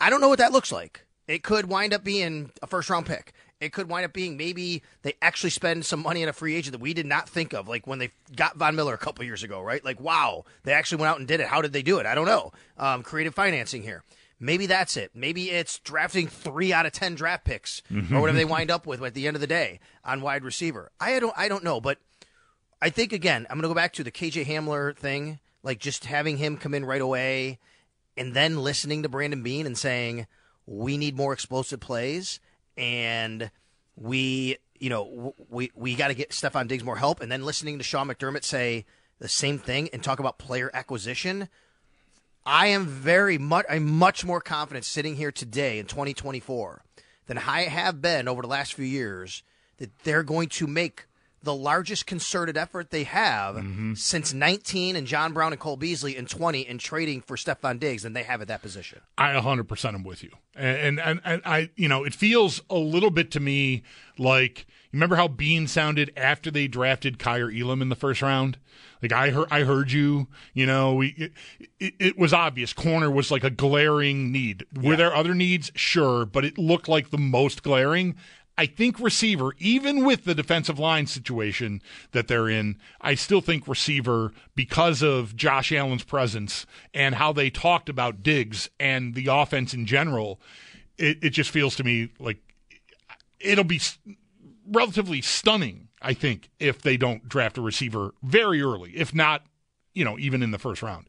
[0.00, 1.04] I don't know what that looks like.
[1.28, 3.32] It could wind up being a first round pick.
[3.60, 6.72] It could wind up being maybe they actually spend some money on a free agent
[6.72, 9.42] that we did not think of, like when they got Von Miller a couple years
[9.42, 9.84] ago, right?
[9.84, 11.48] Like, wow, they actually went out and did it.
[11.48, 12.06] How did they do it?
[12.06, 12.52] I don't know.
[12.78, 14.02] Um, creative financing here.
[14.40, 15.10] Maybe that's it.
[15.14, 19.02] Maybe it's drafting three out of ten draft picks or whatever they wind up with
[19.02, 20.90] at the end of the day on wide receiver.
[21.00, 21.34] I don't.
[21.36, 21.98] I don't know, but
[22.80, 26.04] I think again, I'm going to go back to the KJ Hamler thing, like just
[26.04, 27.58] having him come in right away
[28.16, 30.26] and then listening to Brandon Beane and saying
[30.66, 32.40] we need more explosive plays
[32.76, 33.50] and
[33.96, 37.20] we you know we we got to get Stefon Diggs more help.
[37.20, 38.84] And then listening to Sean McDermott say
[39.18, 41.48] the same thing and talk about player acquisition
[42.50, 46.82] I am very much I'm much more confident sitting here today in 2024
[47.26, 49.42] than I have been over the last few years
[49.76, 51.07] that they're going to make
[51.42, 53.94] the largest concerted effort they have Mm-hmm.
[53.94, 58.04] since 19 and John Brown and Cole Beasley in 20 and trading for Stefon Diggs
[58.04, 59.00] and they have at that position.
[59.16, 60.30] I 100% am with you.
[60.54, 63.82] And, and, and I, you know, it feels a little bit to me
[64.18, 68.58] like, you remember how Beane sounded after they drafted Kaiir Elam in the first round?
[69.00, 71.32] Like I heard, I heard you, you know, we, it,
[71.78, 72.72] it, it was obvious.
[72.72, 74.64] Corner was like a glaring need.
[74.74, 75.70] Were there other needs?
[75.76, 76.24] Sure.
[76.26, 78.16] But it looked like the most glaring.
[78.58, 83.68] I think receiver, even with the defensive line situation that they're in, I still think
[83.68, 89.74] receiver because of Josh Allen's presence and how they talked about Diggs and the offense
[89.74, 90.40] in general.
[90.98, 92.38] It, it just feels to me like
[93.38, 93.80] it'll be
[94.66, 99.46] relatively stunning, I think, if they don't draft a receiver very early, if not,
[99.98, 101.06] you know, even in the first round.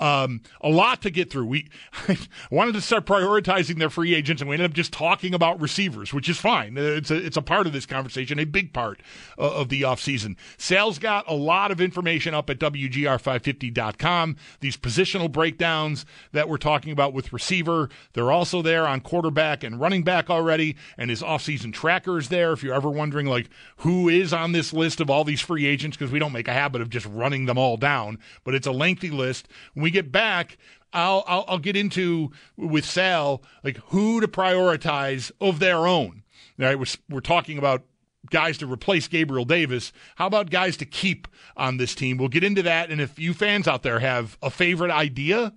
[0.00, 1.46] Um, a lot to get through.
[1.46, 1.68] We
[2.50, 6.12] wanted to start prioritizing their free agents, and we ended up just talking about receivers,
[6.12, 6.76] which is fine.
[6.76, 9.00] Uh, It's a it's a part of this conversation, a big part
[9.38, 10.34] uh, of the offseason.
[10.58, 14.36] Sal's got a lot of information up at WGR550.com.
[14.58, 19.80] These positional breakdowns that we're talking about with receiver, they're also there on quarterback and
[19.80, 22.52] running back already, and his offseason tracker is there.
[22.52, 25.96] If you're ever wondering, like, who is on this list of all these free agents,
[25.96, 28.72] because we don't make a habit of just running them all down, but it's a
[28.72, 29.48] lengthy list.
[29.74, 30.58] When we get back,
[30.92, 36.22] I'll, I'll I'll get into with Sal like who to prioritize of their own.
[36.60, 37.84] All right, we're we're talking about
[38.30, 39.92] guys to replace Gabriel Davis.
[40.16, 42.18] How about guys to keep on this team?
[42.18, 45.52] We'll get into that, and if you fans out there have a favorite idea.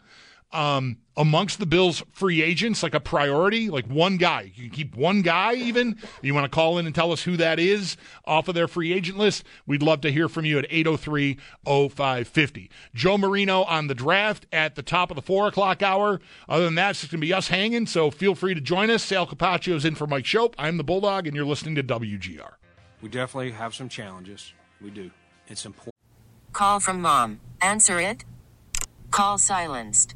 [0.55, 4.51] Um, amongst the Bills free agents, like a priority, like one guy.
[4.55, 5.97] You can keep one guy even.
[6.21, 8.93] You want to call in and tell us who that is off of their free
[8.93, 9.43] agent list?
[9.65, 12.69] We'd love to hear from you at 803 0550.
[12.93, 16.19] Joe Marino on the draft at the top of the four o'clock hour.
[16.47, 19.03] Other than that, it's going to be us hanging, so feel free to join us.
[19.03, 20.53] Sal Capaccio is in for Mike Schopp.
[20.57, 22.53] I'm the Bulldog, and you're listening to WGR.
[23.01, 24.53] We definitely have some challenges.
[24.81, 25.11] We do.
[25.47, 25.93] It's important.
[26.53, 27.39] Call from mom.
[27.61, 28.23] Answer it.
[29.11, 30.15] Call silenced.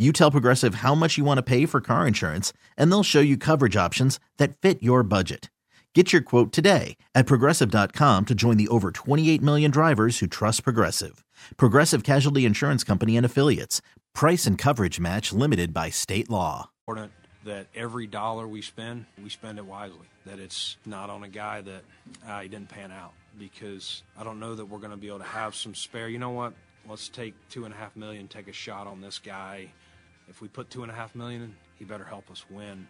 [0.00, 3.18] You tell Progressive how much you want to pay for car insurance, and they'll show
[3.18, 5.50] you coverage options that fit your budget.
[5.92, 10.62] Get your quote today at progressive.com to join the over 28 million drivers who trust
[10.62, 11.24] Progressive.
[11.56, 13.82] Progressive Casualty Insurance Company and Affiliates.
[14.14, 16.70] Price and coverage match limited by state law.
[16.86, 17.10] Important
[17.44, 20.06] that every dollar we spend, we spend it wisely.
[20.26, 21.82] That it's not on a guy that
[22.24, 23.14] uh, he didn't pan out.
[23.36, 26.08] Because I don't know that we're going to be able to have some spare.
[26.08, 26.52] You know what?
[26.88, 29.72] Let's take two and a half million, take a shot on this guy.
[30.28, 32.86] If we put two and a half million in, he better help us win.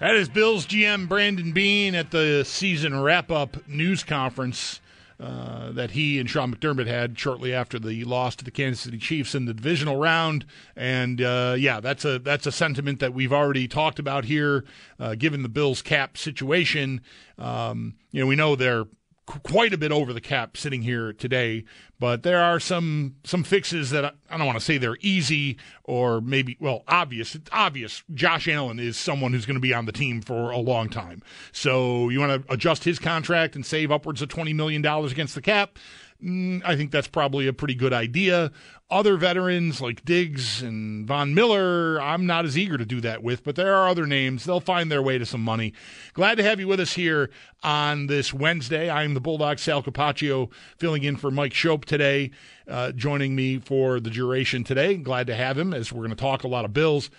[0.00, 4.80] That is Bills GM Brandon Beane at the season wrap up news conference
[5.20, 8.98] uh, that he and Sean McDermott had shortly after the loss to the Kansas City
[8.98, 10.46] Chiefs in the divisional round.
[10.76, 14.64] And uh, yeah, that's a that's a sentiment that we've already talked about here,
[15.00, 17.00] uh, given the Bills cap situation.
[17.36, 18.86] Um, you know, we know they're
[19.28, 21.64] quite a bit over the cap sitting here today,
[21.98, 25.58] but there are some some fixes that I, I don't want to say they're easy
[25.84, 27.34] or maybe well obvious.
[27.34, 28.02] It's obvious.
[28.14, 31.22] Josh Allen is someone who's going to be on the team for a long time.
[31.52, 35.34] So you want to adjust his contract and save upwards of twenty million dollars against
[35.34, 35.78] the cap.
[36.24, 38.50] Mm, I think that's probably a pretty good idea.
[38.90, 43.44] Other veterans like Diggs and Von Miller, I'm not as eager to do that with,
[43.44, 44.44] but there are other names.
[44.44, 45.74] They'll find their way to some money.
[46.14, 47.30] Glad to have you with us here
[47.62, 48.90] on this Wednesday.
[48.90, 52.32] I'm the Bulldog Sal Capaccio filling in for Mike Schopp today,
[52.66, 54.96] uh, joining me for the duration today.
[54.96, 57.10] Glad to have him as we're going to talk a lot of Bills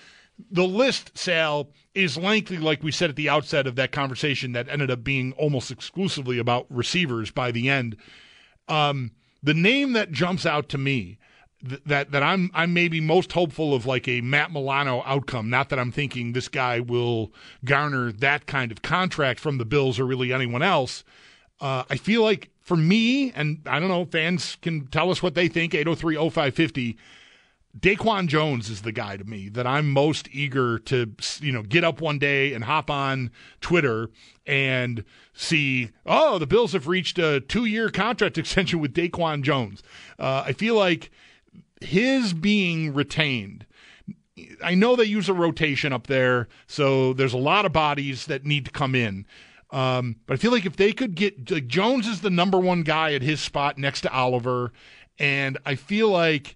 [0.51, 4.69] the list, Sal, is lengthy, like we said at the outset of that conversation that
[4.69, 7.97] ended up being almost exclusively about receivers by the end.
[8.69, 11.17] Um, the name that jumps out to me
[11.67, 15.49] th- that that I'm I'm maybe most hopeful of like a Matt Milano outcome.
[15.49, 17.33] Not that I'm thinking this guy will
[17.65, 21.03] garner that kind of contract from the Bills or really anyone else.
[21.59, 25.35] Uh, I feel like for me, and I don't know, fans can tell us what
[25.35, 25.73] they think.
[25.73, 26.97] 803 0550
[27.79, 31.83] Daquan Jones is the guy to me that I'm most eager to, you know, get
[31.83, 34.09] up one day and hop on Twitter
[34.45, 39.81] and see, oh, the Bills have reached a two year contract extension with Daquan Jones.
[40.17, 41.11] Uh, I feel like
[41.81, 43.65] his being retained.
[44.63, 48.45] I know they use a rotation up there, so there's a lot of bodies that
[48.45, 49.25] need to come in.
[49.71, 52.81] Um, but I feel like if they could get like Jones is the number one
[52.81, 54.71] guy at his spot next to Oliver,
[55.17, 56.55] and I feel like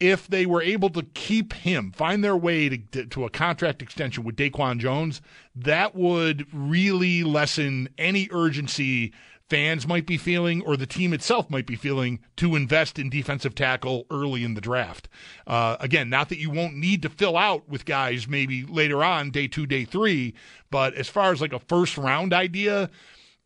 [0.00, 4.24] if they were able to keep him, find their way to, to a contract extension
[4.24, 5.20] with Daquan Jones,
[5.54, 9.12] that would really lessen any urgency
[9.50, 13.54] fans might be feeling or the team itself might be feeling to invest in defensive
[13.54, 15.08] tackle early in the draft.
[15.46, 19.30] Uh, again, not that you won't need to fill out with guys maybe later on,
[19.30, 20.32] day two, day three,
[20.70, 22.88] but as far as like a first round idea,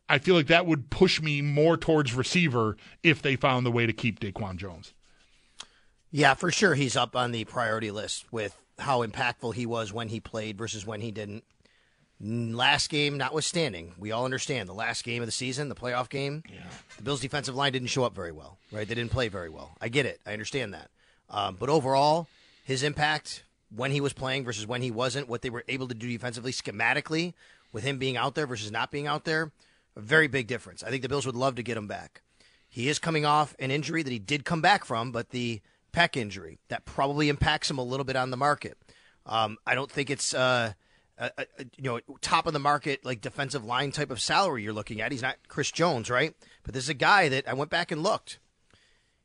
[0.07, 3.87] I feel like that would push me more towards receiver if they found the way
[3.87, 4.93] to keep Daquan Jones.
[6.17, 6.77] Yeah, for sure.
[6.77, 10.87] He's up on the priority list with how impactful he was when he played versus
[10.87, 11.43] when he didn't.
[12.21, 16.45] Last game, notwithstanding, we all understand the last game of the season, the playoff game,
[16.49, 16.61] yeah.
[16.99, 18.87] the Bills' defensive line didn't show up very well, right?
[18.87, 19.77] They didn't play very well.
[19.81, 20.21] I get it.
[20.25, 20.89] I understand that.
[21.31, 22.29] Um, but overall,
[22.65, 23.43] his impact
[23.75, 26.53] when he was playing versus when he wasn't, what they were able to do defensively,
[26.53, 27.35] schematically,
[27.73, 29.51] with him being out there versus not being out there,
[29.97, 30.85] a very big difference.
[30.85, 32.23] I think the Bills would love to get him back.
[32.69, 35.61] He is coming off an injury that he did come back from, but the–
[35.95, 36.59] pec injury.
[36.69, 38.77] That probably impacts him a little bit on the market.
[39.27, 40.73] Um, I don't think it's uh,
[41.19, 44.73] a, a, you know top of the market like defensive line type of salary you're
[44.73, 45.13] looking at.
[45.13, 46.35] He's not Chris Jones, right?
[46.65, 48.39] But this is a guy that I went back and looked.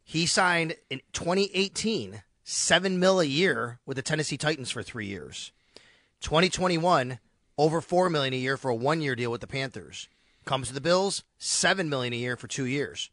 [0.03, 5.51] He signed in 2018 seven mil a year with the Tennessee Titans for three years.
[6.21, 7.19] 2021
[7.57, 10.07] over four million a year for a one year deal with the Panthers.
[10.45, 13.09] Comes to the Bills seven million a year for two years.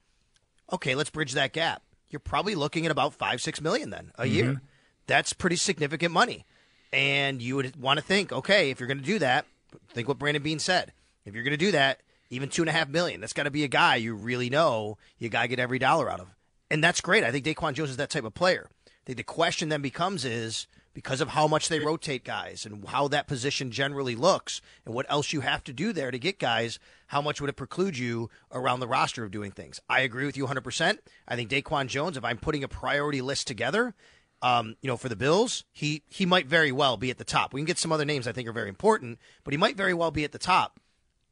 [0.73, 1.83] Okay, let's bridge that gap
[2.17, 4.35] you're probably looking at about five, six million then a mm-hmm.
[4.35, 4.63] year.
[5.07, 6.47] That's pretty significant money.
[6.95, 9.45] And you would want to think, okay, if you're going to do that,
[9.93, 10.93] think what Brandon Beane said.
[11.27, 12.01] If you're going to do that,
[12.31, 14.97] even two and a half million, that's got to be a guy you really know
[15.19, 16.35] you got to get every dollar out of.
[16.71, 17.23] And that's great.
[17.23, 18.71] I think Daquan Jones is that type of player.
[18.87, 22.89] I think the question then becomes is because of how much they rotate guys and
[22.89, 26.39] how that position generally looks and what else you have to do there to get
[26.39, 26.79] guys,
[27.09, 29.79] how much would it preclude you around the roster of doing things?
[29.91, 30.99] I agree with you 100%.
[31.29, 33.95] I think Daquan Jones, if I'm putting a priority list together,
[34.41, 37.53] um, you know, for the Bills, he he might very well be at the top.
[37.53, 39.93] We can get some other names I think are very important, but he might very
[39.93, 40.81] well be at the top.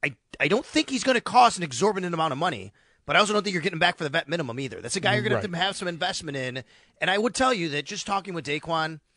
[0.03, 2.71] I I don't think he's going to cost an exorbitant amount of money,
[3.07, 4.79] but I also don't think you're getting back for the vet minimum either.
[4.79, 5.41] That's a guy you're going right.
[5.41, 6.63] to have to have some investment in.
[7.01, 8.99] And I would tell you that just talking with Daquan–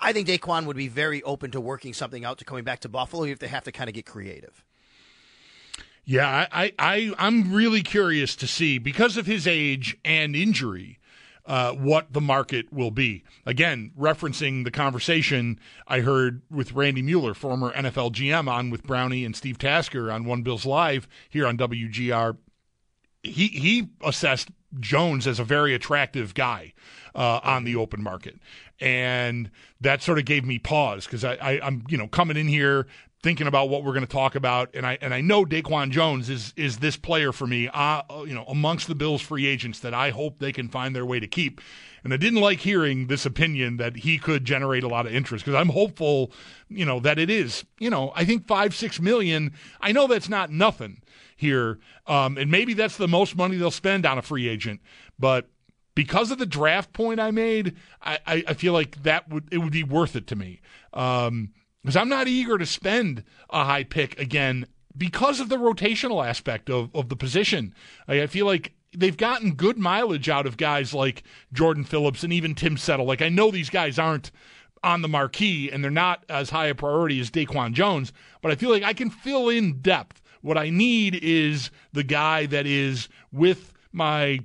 [0.00, 2.88] I think Daquan would be very open to working something out to coming back to
[2.88, 4.64] Buffalo if they have to kind of get creative.
[6.04, 10.98] Yeah, I, I, I'm really curious to see because of his age and injury.
[11.44, 13.24] Uh, what the market will be.
[13.46, 19.24] Again, referencing the conversation I heard with Randy Mueller, former NFL GM, on with Brownie
[19.24, 22.36] and Steve Tasker on One Bills Live here on WGR.
[23.22, 26.74] He he assessed Jones as a very attractive guy
[27.18, 28.38] uh, on the open market,
[28.80, 29.50] and
[29.80, 32.86] that sort of gave me pause because I, I I'm you know coming in here
[33.20, 36.30] thinking about what we're going to talk about, and I and I know Daquan Jones
[36.30, 39.92] is is this player for me, uh, you know, amongst the Bills free agents that
[39.92, 41.60] I hope they can find their way to keep.
[42.04, 45.44] And I didn't like hearing this opinion that he could generate a lot of interest
[45.44, 46.30] because I'm hopeful,
[46.68, 47.64] you know, that it is.
[47.80, 49.52] You know, I think five six million.
[49.80, 51.02] I know that's not nothing
[51.34, 54.80] here, um, and maybe that's the most money they'll spend on a free agent,
[55.18, 55.48] but
[55.98, 59.58] because of the draft point I made, I, I, I feel like that would it
[59.58, 60.60] would be worth it to me.
[60.92, 61.50] Um,
[61.82, 66.70] because I'm not eager to spend a high pick again because of the rotational aspect
[66.70, 67.74] of, of the position.
[68.06, 72.32] I, I feel like they've gotten good mileage out of guys like Jordan Phillips and
[72.32, 73.04] even Tim Settle.
[73.06, 74.30] Like I know these guys aren't
[74.84, 78.54] on the marquee and they're not as high a priority as Daquan Jones, but I
[78.54, 80.22] feel like I can fill in depth.
[80.42, 84.38] What I need is the guy that is with my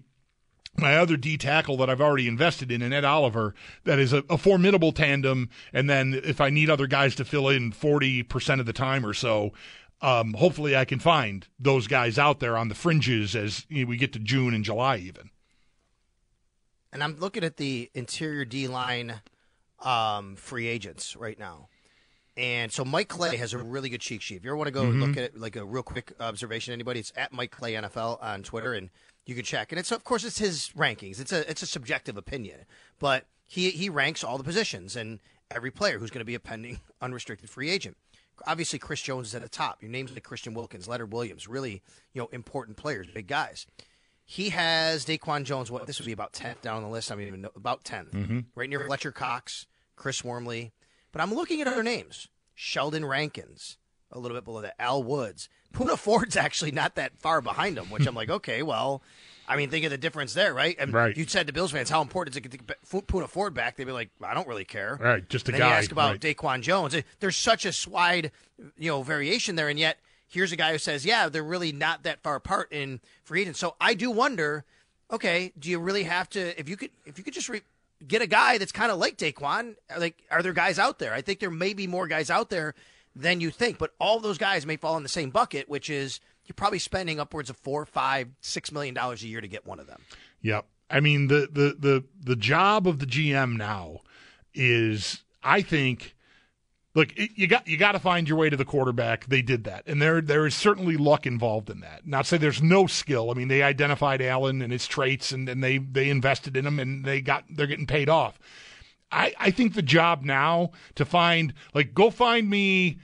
[0.77, 3.53] my other D tackle that I've already invested in, and Ed Oliver,
[3.83, 5.49] that is a, a, formidable tandem.
[5.71, 9.13] And then if I need other guys to fill in 40% of the time or
[9.13, 9.53] so,
[10.01, 13.89] um, hopefully I can find those guys out there on the fringes as you know,
[13.89, 15.29] we get to June and July even.
[16.91, 19.21] And I'm looking at the interior D line
[19.79, 21.69] um, free agents right now.
[22.35, 24.37] And so Mike Clay has a really good cheat sheet.
[24.37, 25.01] If you ever want to go mm-hmm.
[25.01, 28.41] look at it, like a real quick observation, anybody, it's at Mike Clay NFL on
[28.41, 28.89] Twitter, and
[29.25, 29.71] you can check.
[29.71, 31.19] And it's of course it's his rankings.
[31.19, 32.61] It's a it's a subjective opinion,
[32.99, 35.19] but he he ranks all the positions and
[35.51, 37.97] every player who's going to be a pending unrestricted free agent.
[38.47, 39.81] Obviously, Chris Jones is at the top.
[39.81, 41.81] Your names like Christian Wilkins, Leonard Williams, really
[42.13, 43.67] you know important players, big guys.
[44.25, 45.69] He has Daquan Jones.
[45.69, 47.11] What this would be about tenth down the list.
[47.11, 48.39] I mean, even know, about 10th mm-hmm.
[48.55, 50.71] right near Fletcher Cox, Chris Wormley,
[51.11, 52.27] but I'm looking at other names.
[52.55, 53.77] Sheldon Rankins,
[54.13, 54.75] a little bit below that.
[54.79, 55.49] Al Woods.
[55.73, 59.01] Poona Ford's actually not that far behind him, which I'm like, okay, well,
[59.47, 60.75] I mean, think of the difference there, right?
[60.79, 61.15] And right.
[61.15, 63.75] you said to Bills fans, how important is it to get Poona Ford back?
[63.75, 64.97] They'd be like, I don't really care.
[64.99, 65.67] Right, just a and guy.
[65.67, 66.19] You ask about right.
[66.21, 66.95] Daquan Jones.
[67.19, 68.31] There's such a wide,
[68.77, 69.97] you know, variation there, and yet
[70.29, 73.59] here's a guy who says, yeah, they're really not that far apart in free agents.
[73.59, 74.63] So I do wonder,
[75.11, 76.59] okay, do you really have to?
[76.59, 77.61] If you could, if you could just re-
[78.07, 79.75] get a guy that's kind of like Daquan.
[79.97, 81.13] Like, are there guys out there?
[81.13, 82.75] I think there may be more guys out there
[83.15, 86.19] than you think, but all those guys may fall in the same bucket, which is
[86.45, 89.79] you're probably spending upwards of four, five, six million dollars a year to get one
[89.79, 90.01] of them.
[90.41, 90.65] Yep.
[90.89, 94.01] I mean the the the the job of the GM now
[94.53, 96.15] is, I think,
[96.93, 99.25] look, you got you got to find your way to the quarterback.
[99.25, 102.05] They did that, and there there is certainly luck involved in that.
[102.05, 103.31] Not say there's no skill.
[103.31, 106.79] I mean, they identified Allen and his traits, and, and they they invested in him,
[106.79, 108.37] and they got they're getting paid off.
[109.13, 112.99] I I think the job now to find like go find me,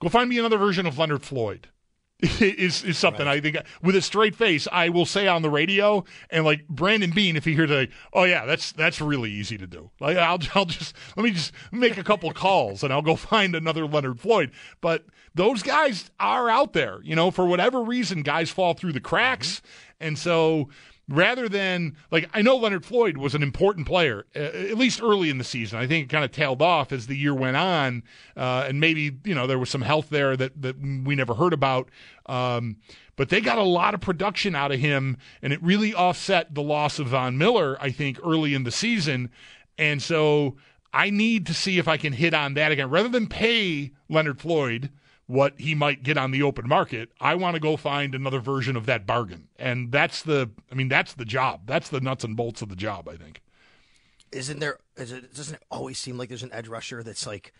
[0.00, 1.68] go find me another version of Leonard Floyd
[2.40, 3.38] is is something right.
[3.38, 7.10] I think with a straight face I will say on the radio and like Brandon
[7.10, 10.38] Beane if he hears like oh yeah that's that's really easy to do like I'll
[10.54, 14.20] I'll just let me just make a couple calls and I'll go find another Leonard
[14.20, 18.92] Floyd but those guys are out there you know for whatever reason guys fall through
[18.92, 20.06] the cracks mm-hmm.
[20.06, 20.68] and so
[21.08, 25.30] rather than like I know Leonard Floyd was an important player uh, at least early
[25.30, 25.78] in the season.
[25.78, 28.02] I think it kind of tailed off as the year went on,
[28.36, 31.52] uh, and maybe you know there was some health there that that we never heard
[31.52, 31.88] about.
[32.26, 32.76] Um,
[33.16, 36.62] but they got a lot of production out of him, and it really offset the
[36.62, 37.76] loss of Von Miller.
[37.80, 39.30] I think early in the season,
[39.76, 40.56] and so
[40.92, 44.40] I need to see if I can hit on that again rather than pay Leonard
[44.40, 44.90] Floyd
[45.26, 47.10] what he might get on the open market.
[47.20, 49.48] I want to go find another version of that bargain.
[49.56, 51.62] And that's the I mean that's the job.
[51.66, 53.42] That's the nuts and bolts of the job, I think.
[54.30, 57.52] Isn't there is it doesn't it always seem like there's an edge rusher that's like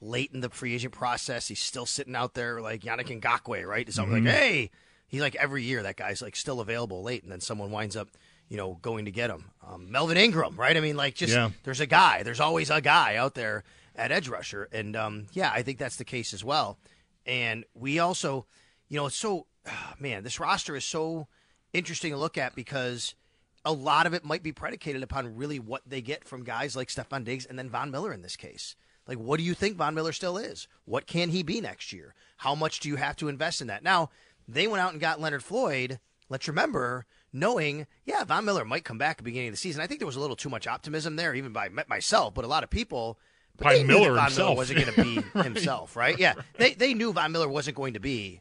[0.00, 3.86] late in the free agent process, he's still sitting out there like Yannick Ngakoue, right?
[3.86, 4.12] It's mm-hmm.
[4.12, 4.70] like, hey,
[5.06, 8.08] he's like every year that guy's like still available late, and then someone winds up,
[8.48, 9.50] you know, going to get him.
[9.66, 10.76] Um, Melvin Ingram, right?
[10.76, 11.50] I mean, like just yeah.
[11.64, 13.64] there's a guy, there's always a guy out there
[13.96, 16.78] at edge rusher, and um, yeah, I think that's the case as well.
[17.26, 18.46] And we also,
[18.88, 21.28] you know, it's so, oh, man, this roster is so
[21.72, 23.14] interesting to look at because
[23.64, 26.88] a lot of it might be predicated upon really what they get from guys like
[26.88, 28.76] Stefon Diggs and then Von Miller in this case.
[29.06, 30.66] Like, what do you think Von Miller still is?
[30.84, 32.14] What can he be next year?
[32.38, 33.82] How much do you have to invest in that?
[33.82, 34.10] Now,
[34.48, 35.98] they went out and got Leonard Floyd.
[36.28, 39.82] Let's remember, knowing, yeah, Von Miller might come back at the beginning of the season.
[39.82, 42.48] I think there was a little too much optimism there, even by myself, but a
[42.48, 43.18] lot of people
[43.56, 45.44] but by Miller Von himself Miller wasn't going to be right.
[45.44, 46.18] himself, right?
[46.18, 48.40] Yeah, they they knew Von Miller wasn't going to be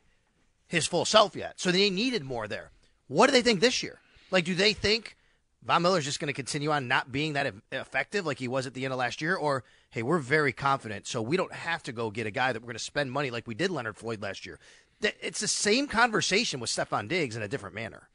[0.68, 2.72] his full self yet, so they needed more there.
[3.07, 3.99] What do they think this year?
[4.32, 5.16] Like, do they think
[5.64, 8.74] Von Miller's just going to continue on not being that effective like he was at
[8.74, 11.91] the end of last year, or hey, we're very confident, so we don't have to
[11.91, 14.22] go get a guy that we're going to spend money like we did Leonard Floyd
[14.22, 14.59] last year?
[15.01, 18.09] It's the same conversation with Stefon Diggs in a different manner.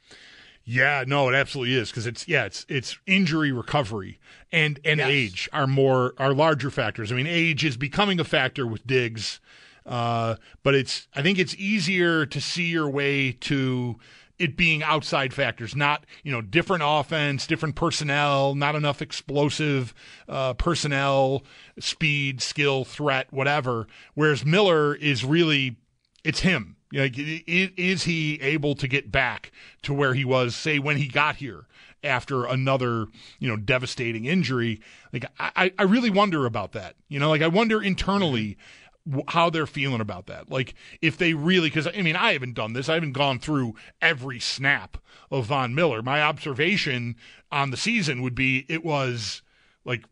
[0.71, 4.21] Yeah, no, it absolutely is because it's yeah, it's it's injury recovery
[4.53, 5.09] and and yes.
[5.09, 7.11] age are more are larger factors.
[7.11, 9.41] I mean, age is becoming a factor with Diggs,
[9.87, 13.99] uh, but it's I think it's easier to see your way to
[14.39, 19.95] it being outside factors, not you know different offense, different personnel, not enough explosive
[20.29, 21.45] uh, personnel,
[21.79, 23.87] speed, skill, threat, whatever.
[24.13, 25.77] Whereas Miller is really
[26.25, 30.97] it's him like, is he able to get back to where he was, say, when
[30.97, 31.67] he got here
[32.03, 33.07] after another,
[33.39, 34.81] you know, devastating injury?
[35.13, 36.97] Like, I, I really wonder about that.
[37.09, 38.57] You know, like, I wonder internally
[39.29, 40.51] how they're feeling about that.
[40.51, 43.75] Like, if they really, because I mean, I haven't done this, I haven't gone through
[44.01, 44.99] every snap
[45.31, 46.03] of Von Miller.
[46.03, 47.17] My observation
[47.51, 49.43] on the season would be it was
[49.85, 50.05] like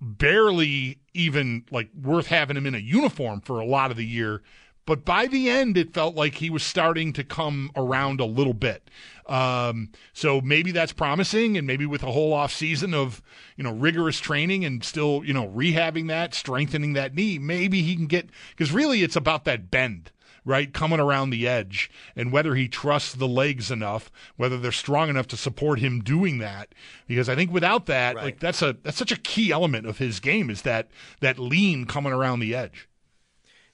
[0.00, 4.42] barely even like worth having him in a uniform for a lot of the year
[4.84, 8.54] but by the end, it felt like he was starting to come around a little
[8.54, 8.88] bit.
[9.26, 13.22] Um, so maybe that's promising, and maybe with a whole off season of
[13.56, 17.94] you know rigorous training and still you know rehabbing that, strengthening that knee, maybe he
[17.94, 20.10] can get because really it's about that bend
[20.44, 25.08] right, coming around the edge, and whether he trusts the legs enough, whether they're strong
[25.08, 26.74] enough to support him doing that.
[27.06, 28.24] Because I think without that, right.
[28.24, 30.88] like that's a that's such a key element of his game is that
[31.20, 32.88] that lean coming around the edge.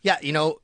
[0.03, 0.59] Yeah, you know,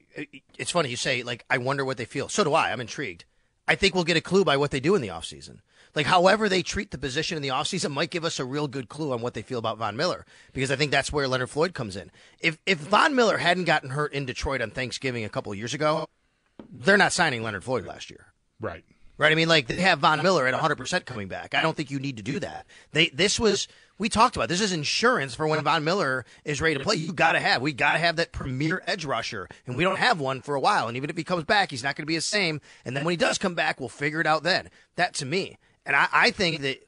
[0.59, 2.29] it's funny you say like I wonder what they feel.
[2.29, 2.73] So do I.
[2.73, 3.25] I'm intrigued.
[3.67, 5.61] I think we'll get a clue by what they do in the offseason.
[5.95, 8.89] Like, however they treat the position in the offseason might give us a real good
[8.89, 11.73] clue on what they feel about Von Miller, because I think that's where Leonard Floyd
[11.73, 12.11] comes in.
[12.41, 16.09] If, if Von Miller hadn't gotten hurt in Detroit on Thanksgiving a couple years ago,
[16.71, 18.27] they're not signing Leonard Floyd last year.
[18.61, 18.85] Right.
[19.17, 19.31] Right.
[19.31, 21.55] I mean, like they have Von Miller at 100% coming back.
[21.55, 22.67] I don't think you need to do that.
[22.93, 26.77] They this was we talked about this is insurance for when Von Miller is ready
[26.77, 26.97] to play.
[26.97, 29.99] You got to have we got to have that premier edge rusher, and we don't
[29.99, 30.89] have one for a while.
[30.89, 32.61] And even if he comes back, he's not going to be the same.
[32.85, 34.69] And then when he does come back, we'll figure it out then.
[34.97, 36.85] That to me, and I, I think that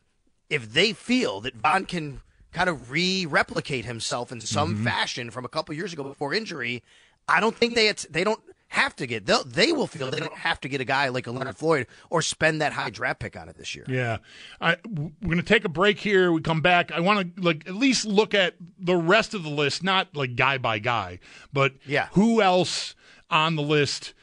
[0.50, 2.22] if they feel that Von can
[2.52, 4.84] kind of re-replicate himself in some mm-hmm.
[4.84, 6.82] fashion from a couple years ago before injury,
[7.28, 8.40] I don't think they they don't
[8.76, 9.26] have to get.
[9.26, 11.86] They'll, they will feel they don't have to get a guy like a Leonard Floyd
[12.10, 13.84] or spend that high draft pick on it this year.
[13.88, 14.18] Yeah,
[14.60, 16.30] I, we're going to take a break here.
[16.30, 16.92] We come back.
[16.92, 20.36] I want to like at least look at the rest of the list, not like
[20.36, 21.18] guy by guy,
[21.52, 22.94] but yeah, who else
[23.30, 24.14] on the list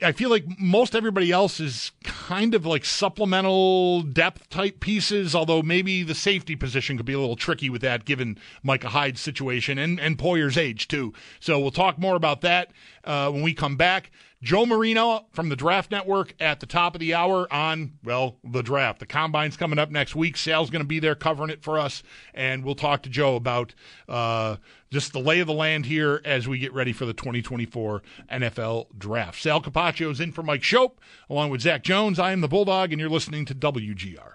[0.00, 5.60] I feel like most everybody else is kind of like supplemental depth type pieces, although
[5.60, 9.78] maybe the safety position could be a little tricky with that given Micah Hyde's situation
[9.78, 11.12] and, and Poyer's age, too.
[11.40, 12.70] So we'll talk more about that
[13.02, 14.12] uh, when we come back.
[14.42, 18.62] Joe Marino from the Draft Network at the top of the hour on, well, the
[18.62, 18.98] draft.
[18.98, 20.36] The combine's coming up next week.
[20.36, 22.02] Sal's going to be there covering it for us,
[22.34, 23.72] and we'll talk to Joe about
[24.08, 24.56] uh,
[24.90, 28.86] just the lay of the land here as we get ready for the 2024 NFL
[28.98, 29.40] Draft.
[29.40, 30.94] Sal Capaccio is in for Mike Schopp,
[31.30, 32.18] along with Zach Jones.
[32.18, 34.34] I am the Bulldog, and you're listening to WGR.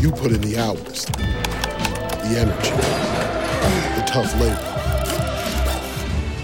[0.00, 4.70] You put in the hours, the energy, the tough labor.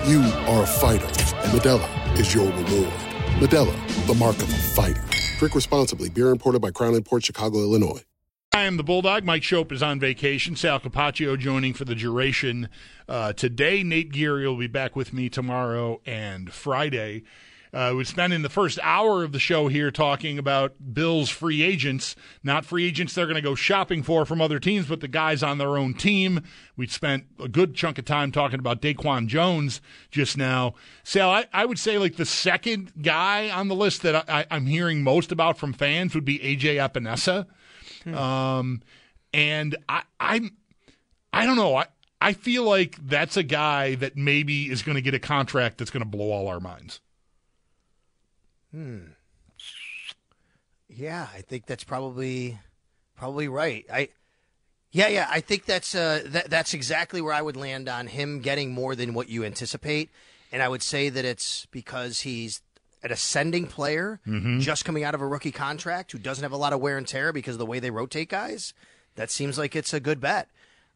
[0.07, 2.93] You are a fighter, and Modelo is your reward.
[3.41, 5.03] Modelo, the mark of a fighter.
[5.38, 6.11] Drink responsibly.
[6.11, 8.03] Beer imported by Crown Port Chicago, Illinois.
[8.53, 9.24] I am the Bulldog.
[9.24, 10.55] Mike Schopp is on vacation.
[10.55, 12.68] Sal Capaccio joining for the duration
[13.09, 13.82] uh, today.
[13.82, 17.22] Nate Geary will be back with me tomorrow and Friday.
[17.72, 22.16] Uh, we spending the first hour of the show here talking about Bills free agents,
[22.42, 25.42] not free agents they're going to go shopping for from other teams, but the guys
[25.42, 26.42] on their own team.
[26.76, 30.74] We spent a good chunk of time talking about Daquan Jones just now.
[31.04, 34.66] Sal, I, I would say like the second guy on the list that I, am
[34.66, 37.46] hearing most about from fans would be AJ Epenesa.
[38.02, 38.14] Hmm.
[38.14, 38.82] Um,
[39.32, 40.56] and I, I'm,
[41.32, 41.76] I don't know.
[41.76, 41.86] I,
[42.20, 45.90] I feel like that's a guy that maybe is going to get a contract that's
[45.90, 47.00] going to blow all our minds.
[48.72, 48.98] Hmm.
[50.88, 52.58] Yeah, I think that's probably
[53.16, 53.84] probably right.
[53.92, 54.08] I
[54.92, 58.40] yeah, yeah, I think that's uh that, that's exactly where I would land on him
[58.40, 60.10] getting more than what you anticipate.
[60.52, 62.60] And I would say that it's because he's
[63.02, 64.60] an ascending player Mhm.
[64.60, 67.06] just coming out of a rookie contract who doesn't have a lot of wear and
[67.06, 68.74] tear because of the way they rotate guys.
[69.14, 70.48] That seems like it's a good bet.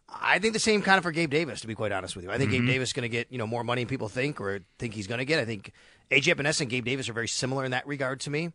[0.09, 2.31] I think the same kind of for Gabe Davis, to be quite honest with you.
[2.31, 2.55] I think Mhm.
[2.55, 4.93] Gabe Davis is going to get you know more money than people think or think
[4.95, 5.39] he's going to get.
[5.39, 5.73] I think
[6.11, 8.53] AJ Epenesa and Gabe Davis are very similar in that regard to me.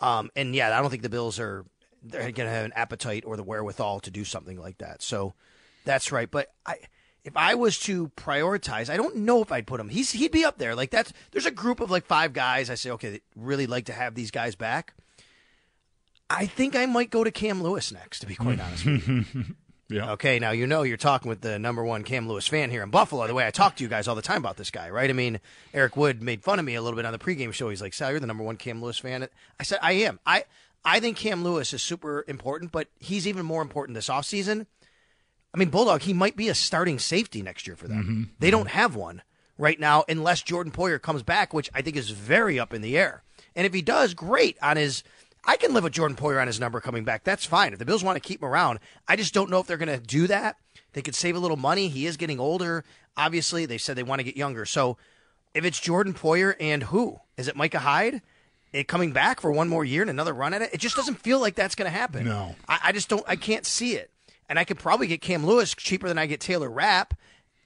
[0.00, 1.64] Um, and yeah, I don't think the Bills are
[2.02, 5.02] they're going to have an appetite or the wherewithal to do something like that.
[5.02, 5.34] So
[5.84, 6.30] that's right.
[6.30, 6.76] But I,
[7.24, 9.88] if I was to prioritize, I don't know if I'd put him.
[9.88, 10.74] He's he'd be up there.
[10.74, 12.68] Like that's there's a group of like five guys.
[12.68, 14.94] I say okay, really like to have these guys back.
[16.28, 18.20] I think I might go to Cam Lewis next.
[18.20, 19.44] To be quite honest with you.
[19.88, 20.12] yeah.
[20.12, 22.90] Okay, now you know you're talking with the number one Cam Lewis fan here in
[22.90, 23.26] Buffalo.
[23.26, 25.10] The way I talk to you guys all the time about this guy, right?
[25.10, 25.40] I mean,
[25.72, 27.68] Eric Wood made fun of me a little bit on the pregame show.
[27.68, 29.28] He's like, "Sal, you're the number one Cam Lewis fan."
[29.58, 30.20] I said, "I am.
[30.24, 30.44] I
[30.84, 34.66] I think Cam Lewis is super important, but he's even more important this offseason.
[35.52, 38.02] I mean, Bulldog, he might be a starting safety next year for them.
[38.02, 38.22] Mm-hmm.
[38.40, 38.78] They don't mm-hmm.
[38.78, 39.22] have one
[39.56, 42.98] right now unless Jordan Poyer comes back, which I think is very up in the
[42.98, 43.22] air.
[43.54, 45.04] And if he does, great on his.
[45.46, 47.24] I can live with Jordan Poyer on his number coming back.
[47.24, 47.72] That's fine.
[47.72, 49.88] If the Bills want to keep him around, I just don't know if they're going
[49.88, 50.56] to do that.
[50.92, 51.88] They could save a little money.
[51.88, 52.84] He is getting older.
[53.16, 54.64] Obviously, they said they want to get younger.
[54.64, 54.96] So
[55.54, 57.18] if it's Jordan Poyer and who?
[57.36, 58.22] Is it Micah Hyde?
[58.72, 60.70] It coming back for one more year and another run at it?
[60.72, 62.24] It just doesn't feel like that's going to happen.
[62.24, 62.56] No.
[62.68, 63.24] I, I just don't.
[63.28, 64.10] I can't see it.
[64.48, 67.14] And I could probably get Cam Lewis cheaper than I get Taylor Rapp.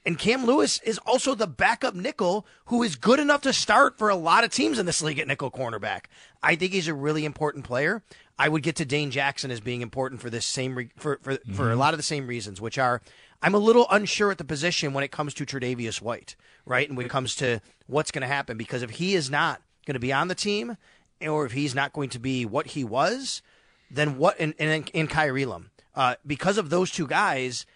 [0.09, 4.09] And Cam Lewis is also the backup nickel who is good enough to start for
[4.09, 6.05] a lot of teams in this league at nickel cornerback.
[6.43, 8.03] I think he's a really important player.
[8.39, 11.37] I would get to Dane Jackson as being important for this same re- for for,
[11.53, 11.79] for a Mhm.
[11.79, 13.03] lot of the same reasons, which are
[13.43, 16.89] I'm a little unsure at the position when it comes to Tre'Davious White, right?
[16.89, 19.93] And when it comes to what's going to happen, because if he is not going
[19.95, 20.79] to be on the team,
[21.21, 23.43] or if he's not going to be what he was,
[23.91, 24.37] then what?
[24.41, 27.67] And and, and Kaiir Elam, uh, because of those two guys,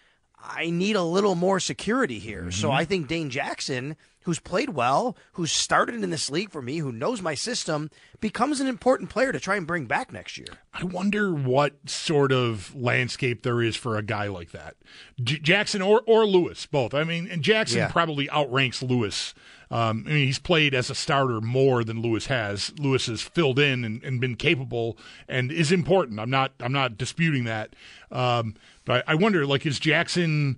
[0.45, 2.51] I need a little more security here.
[2.51, 2.73] So Mhm.
[2.73, 6.91] I think Dane Jackson, who's played well, who's started in this league for me, who
[6.91, 7.89] knows my system,
[8.19, 10.47] becomes an important player to try and bring back next year.
[10.73, 14.75] I wonder what sort of landscape there is for a guy like that,
[15.21, 16.93] J- Jackson or or Lewis, both.
[16.93, 17.87] I mean, and Jackson Yeah.
[17.91, 19.33] probably outranks Lewis.
[19.71, 22.71] Um, I mean, he's played as a starter more than Lewis has.
[22.77, 26.19] Lewis has filled in and, and been capable and is important.
[26.19, 27.75] I'm not I'm not disputing that.
[28.11, 28.53] Um,
[28.85, 30.57] but I wonder, like, is Jackson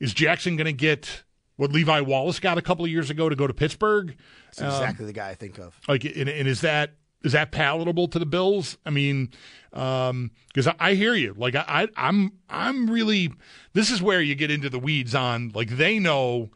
[0.00, 1.22] is Jackson going to get
[1.56, 4.14] what Levi Wallace got a couple of years ago to go to Pittsburgh?
[4.46, 5.78] That's Um, exactly the guy I think of.
[5.88, 8.76] like, and, and is that is that palatable to the Bills?
[8.86, 9.30] I mean,
[9.70, 11.34] because I, I hear you.
[11.36, 13.32] Like, I, I, I'm I'm really.
[13.72, 16.50] This is where you get into the weeds on like they know,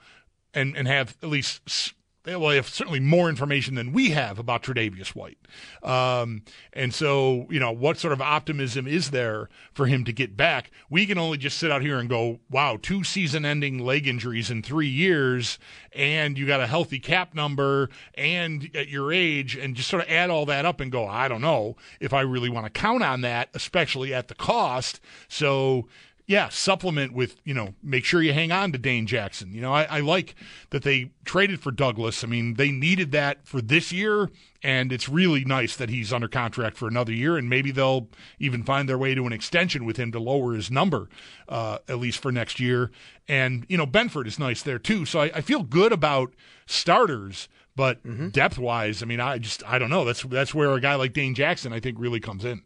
[0.55, 1.95] and and have at least.
[2.37, 5.39] Will have certainly more information than we have about Tre'Davious White,
[5.83, 10.37] um, and so you know what sort of optimism is there for him to get
[10.37, 10.70] back?
[10.89, 14.62] We can only just sit out here and go, "Wow, two season-ending leg injuries in
[14.62, 15.59] three years,
[15.93, 20.11] and you got a healthy cap number, and at your age, and just sort of
[20.11, 23.03] add all that up and go, I don't know if I really want to count
[23.03, 25.89] on that, especially at the cost." So
[26.31, 29.53] yeah, supplement with, you know, make sure you hang on to Dane Jackson.
[29.53, 30.37] You know, I, I like
[30.70, 32.22] that they traded for Douglas.
[32.22, 34.31] I mean, they needed that for this year,
[34.62, 38.07] and it's really nice that he's under contract for another year, and maybe they'll
[38.39, 41.09] even find their way to an extension with him to lower his number,
[41.49, 42.93] uh, at least for next year.
[43.26, 45.07] And, you know, Benford is nice there too.
[45.07, 46.33] So I, I feel good about
[46.64, 47.49] starters.
[47.74, 50.05] But depth wise, I mean, I just I don't know.
[50.05, 52.62] That's that's where a guy like Dane Jackson I think really comes in.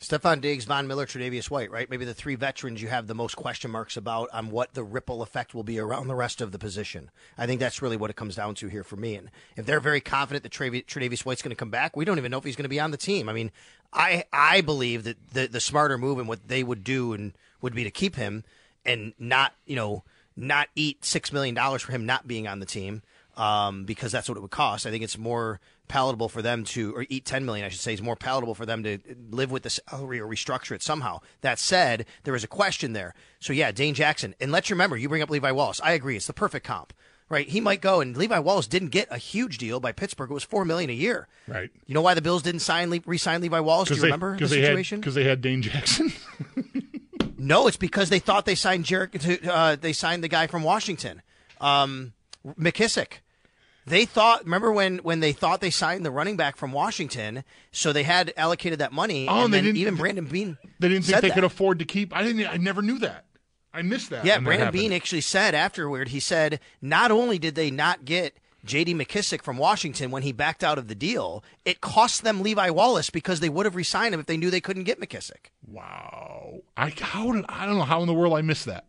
[0.00, 1.90] Stefon Diggs, Von Miller, Tre'Davious White, right?
[1.90, 5.20] Maybe the three veterans you have the most question marks about on what the ripple
[5.20, 7.10] effect will be around the rest of the position.
[7.36, 9.16] I think that's really what it comes down to here for me.
[9.16, 12.30] And if they're very confident that Tre'Davious White's going to come back, we don't even
[12.30, 13.28] know if he's going to be on the team.
[13.28, 13.50] I mean,
[13.92, 17.74] I I believe that the the smarter move and what they would do and would
[17.74, 18.44] be to keep him
[18.86, 20.02] and not you know
[20.34, 23.02] not eat six million dollars for him not being on the team
[23.36, 24.86] um, because that's what it would cost.
[24.86, 25.60] I think it's more
[25.90, 28.64] palatable for them to, or eat ten million, I should say, is more palatable for
[28.64, 28.98] them to
[29.30, 31.20] live with the salary or restructure it somehow.
[31.42, 33.14] That said, there is a question there.
[33.40, 35.80] So yeah, Dane Jackson, and let's remember, you bring up Levi Wallace.
[35.82, 36.94] I agree, it's the perfect comp.
[37.28, 40.32] Right, he might go, and Levi Wallace didn't get a huge deal by Pittsburgh.
[40.32, 41.28] It was four million a year.
[41.46, 41.70] Right.
[41.86, 43.88] You know why the Bills didn't sign Le- re-sign Levi Wallace?
[43.88, 44.98] Do you they, remember the situation?
[44.98, 46.12] Because they had Dane Jackson.
[47.40, 49.46] No, it's because they thought they signed Jarek.
[49.46, 51.22] Uh, they signed the guy from Washington,
[51.58, 52.12] um,
[52.46, 53.20] McKissic.
[53.86, 54.44] They thought.
[54.44, 57.44] Remember when when they thought they signed the running back from Washington?
[57.72, 59.26] So they had allocated that money.
[59.28, 60.58] Oh, and they then didn't- even Brandon Beane.
[60.78, 61.34] They didn't think they that.
[61.34, 62.14] could afford to keep.
[62.14, 62.46] I didn't.
[62.46, 63.24] I never knew that.
[63.72, 64.24] I missed that.
[64.24, 64.72] Yeah, when that Brandon.
[64.72, 66.08] Beane actually said afterward.
[66.08, 68.94] He said not only did they not get J.D.
[68.94, 71.42] McKissic from Washington when he backed out of the deal.
[71.64, 74.60] It cost them Levi Wallace because they would have re-signed him if they knew they
[74.60, 75.46] couldn't get McKissic.
[75.66, 76.60] Wow.
[76.76, 78.84] I how did I don't know how in the world I missed that.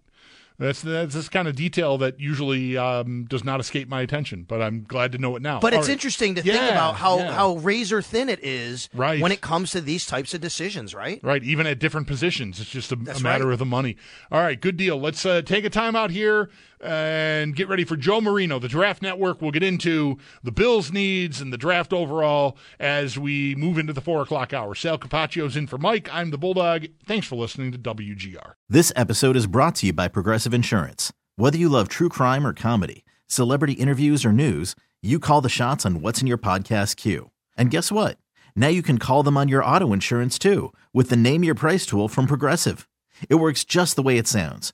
[0.62, 4.62] That's that's this kind of detail that usually um, does not escape my attention, but
[4.62, 5.60] I'm glad to know it now.
[5.60, 5.94] But All it's right.
[5.94, 7.32] interesting to Yeah, think about how, yeah.
[7.32, 9.20] how razor thin it is Right.
[9.20, 11.20] when it comes to these types of decisions, right?
[11.24, 13.54] Right, even at different positions, it's just a, a matter right.
[13.54, 13.98] of the money.
[14.32, 15.00] All right, good deal.
[15.00, 16.52] Let's uh, take a time out here
[16.82, 18.60] and get ready for Joe Marino.
[18.60, 23.56] The Draft Network will get into the Bills' needs and the draft overall as we
[23.56, 24.76] move into the four o'clock hour.
[24.76, 26.10] Sal Capaccio's in for Mike.
[26.12, 26.88] I'm the Bulldog.
[27.06, 28.54] Thanks for listening to WGR.
[28.70, 31.14] This episode is brought to you by Progressive Insurance.
[31.36, 35.86] Whether you love true crime or comedy, celebrity interviews or news, you call the shots
[35.86, 37.32] on what's in your podcast queue.
[37.58, 38.18] And guess what?
[38.56, 41.86] Now you can call them on your auto insurance too with the Name Your Price
[41.86, 42.88] tool from Progressive.
[43.30, 44.74] It works just the way it sounds.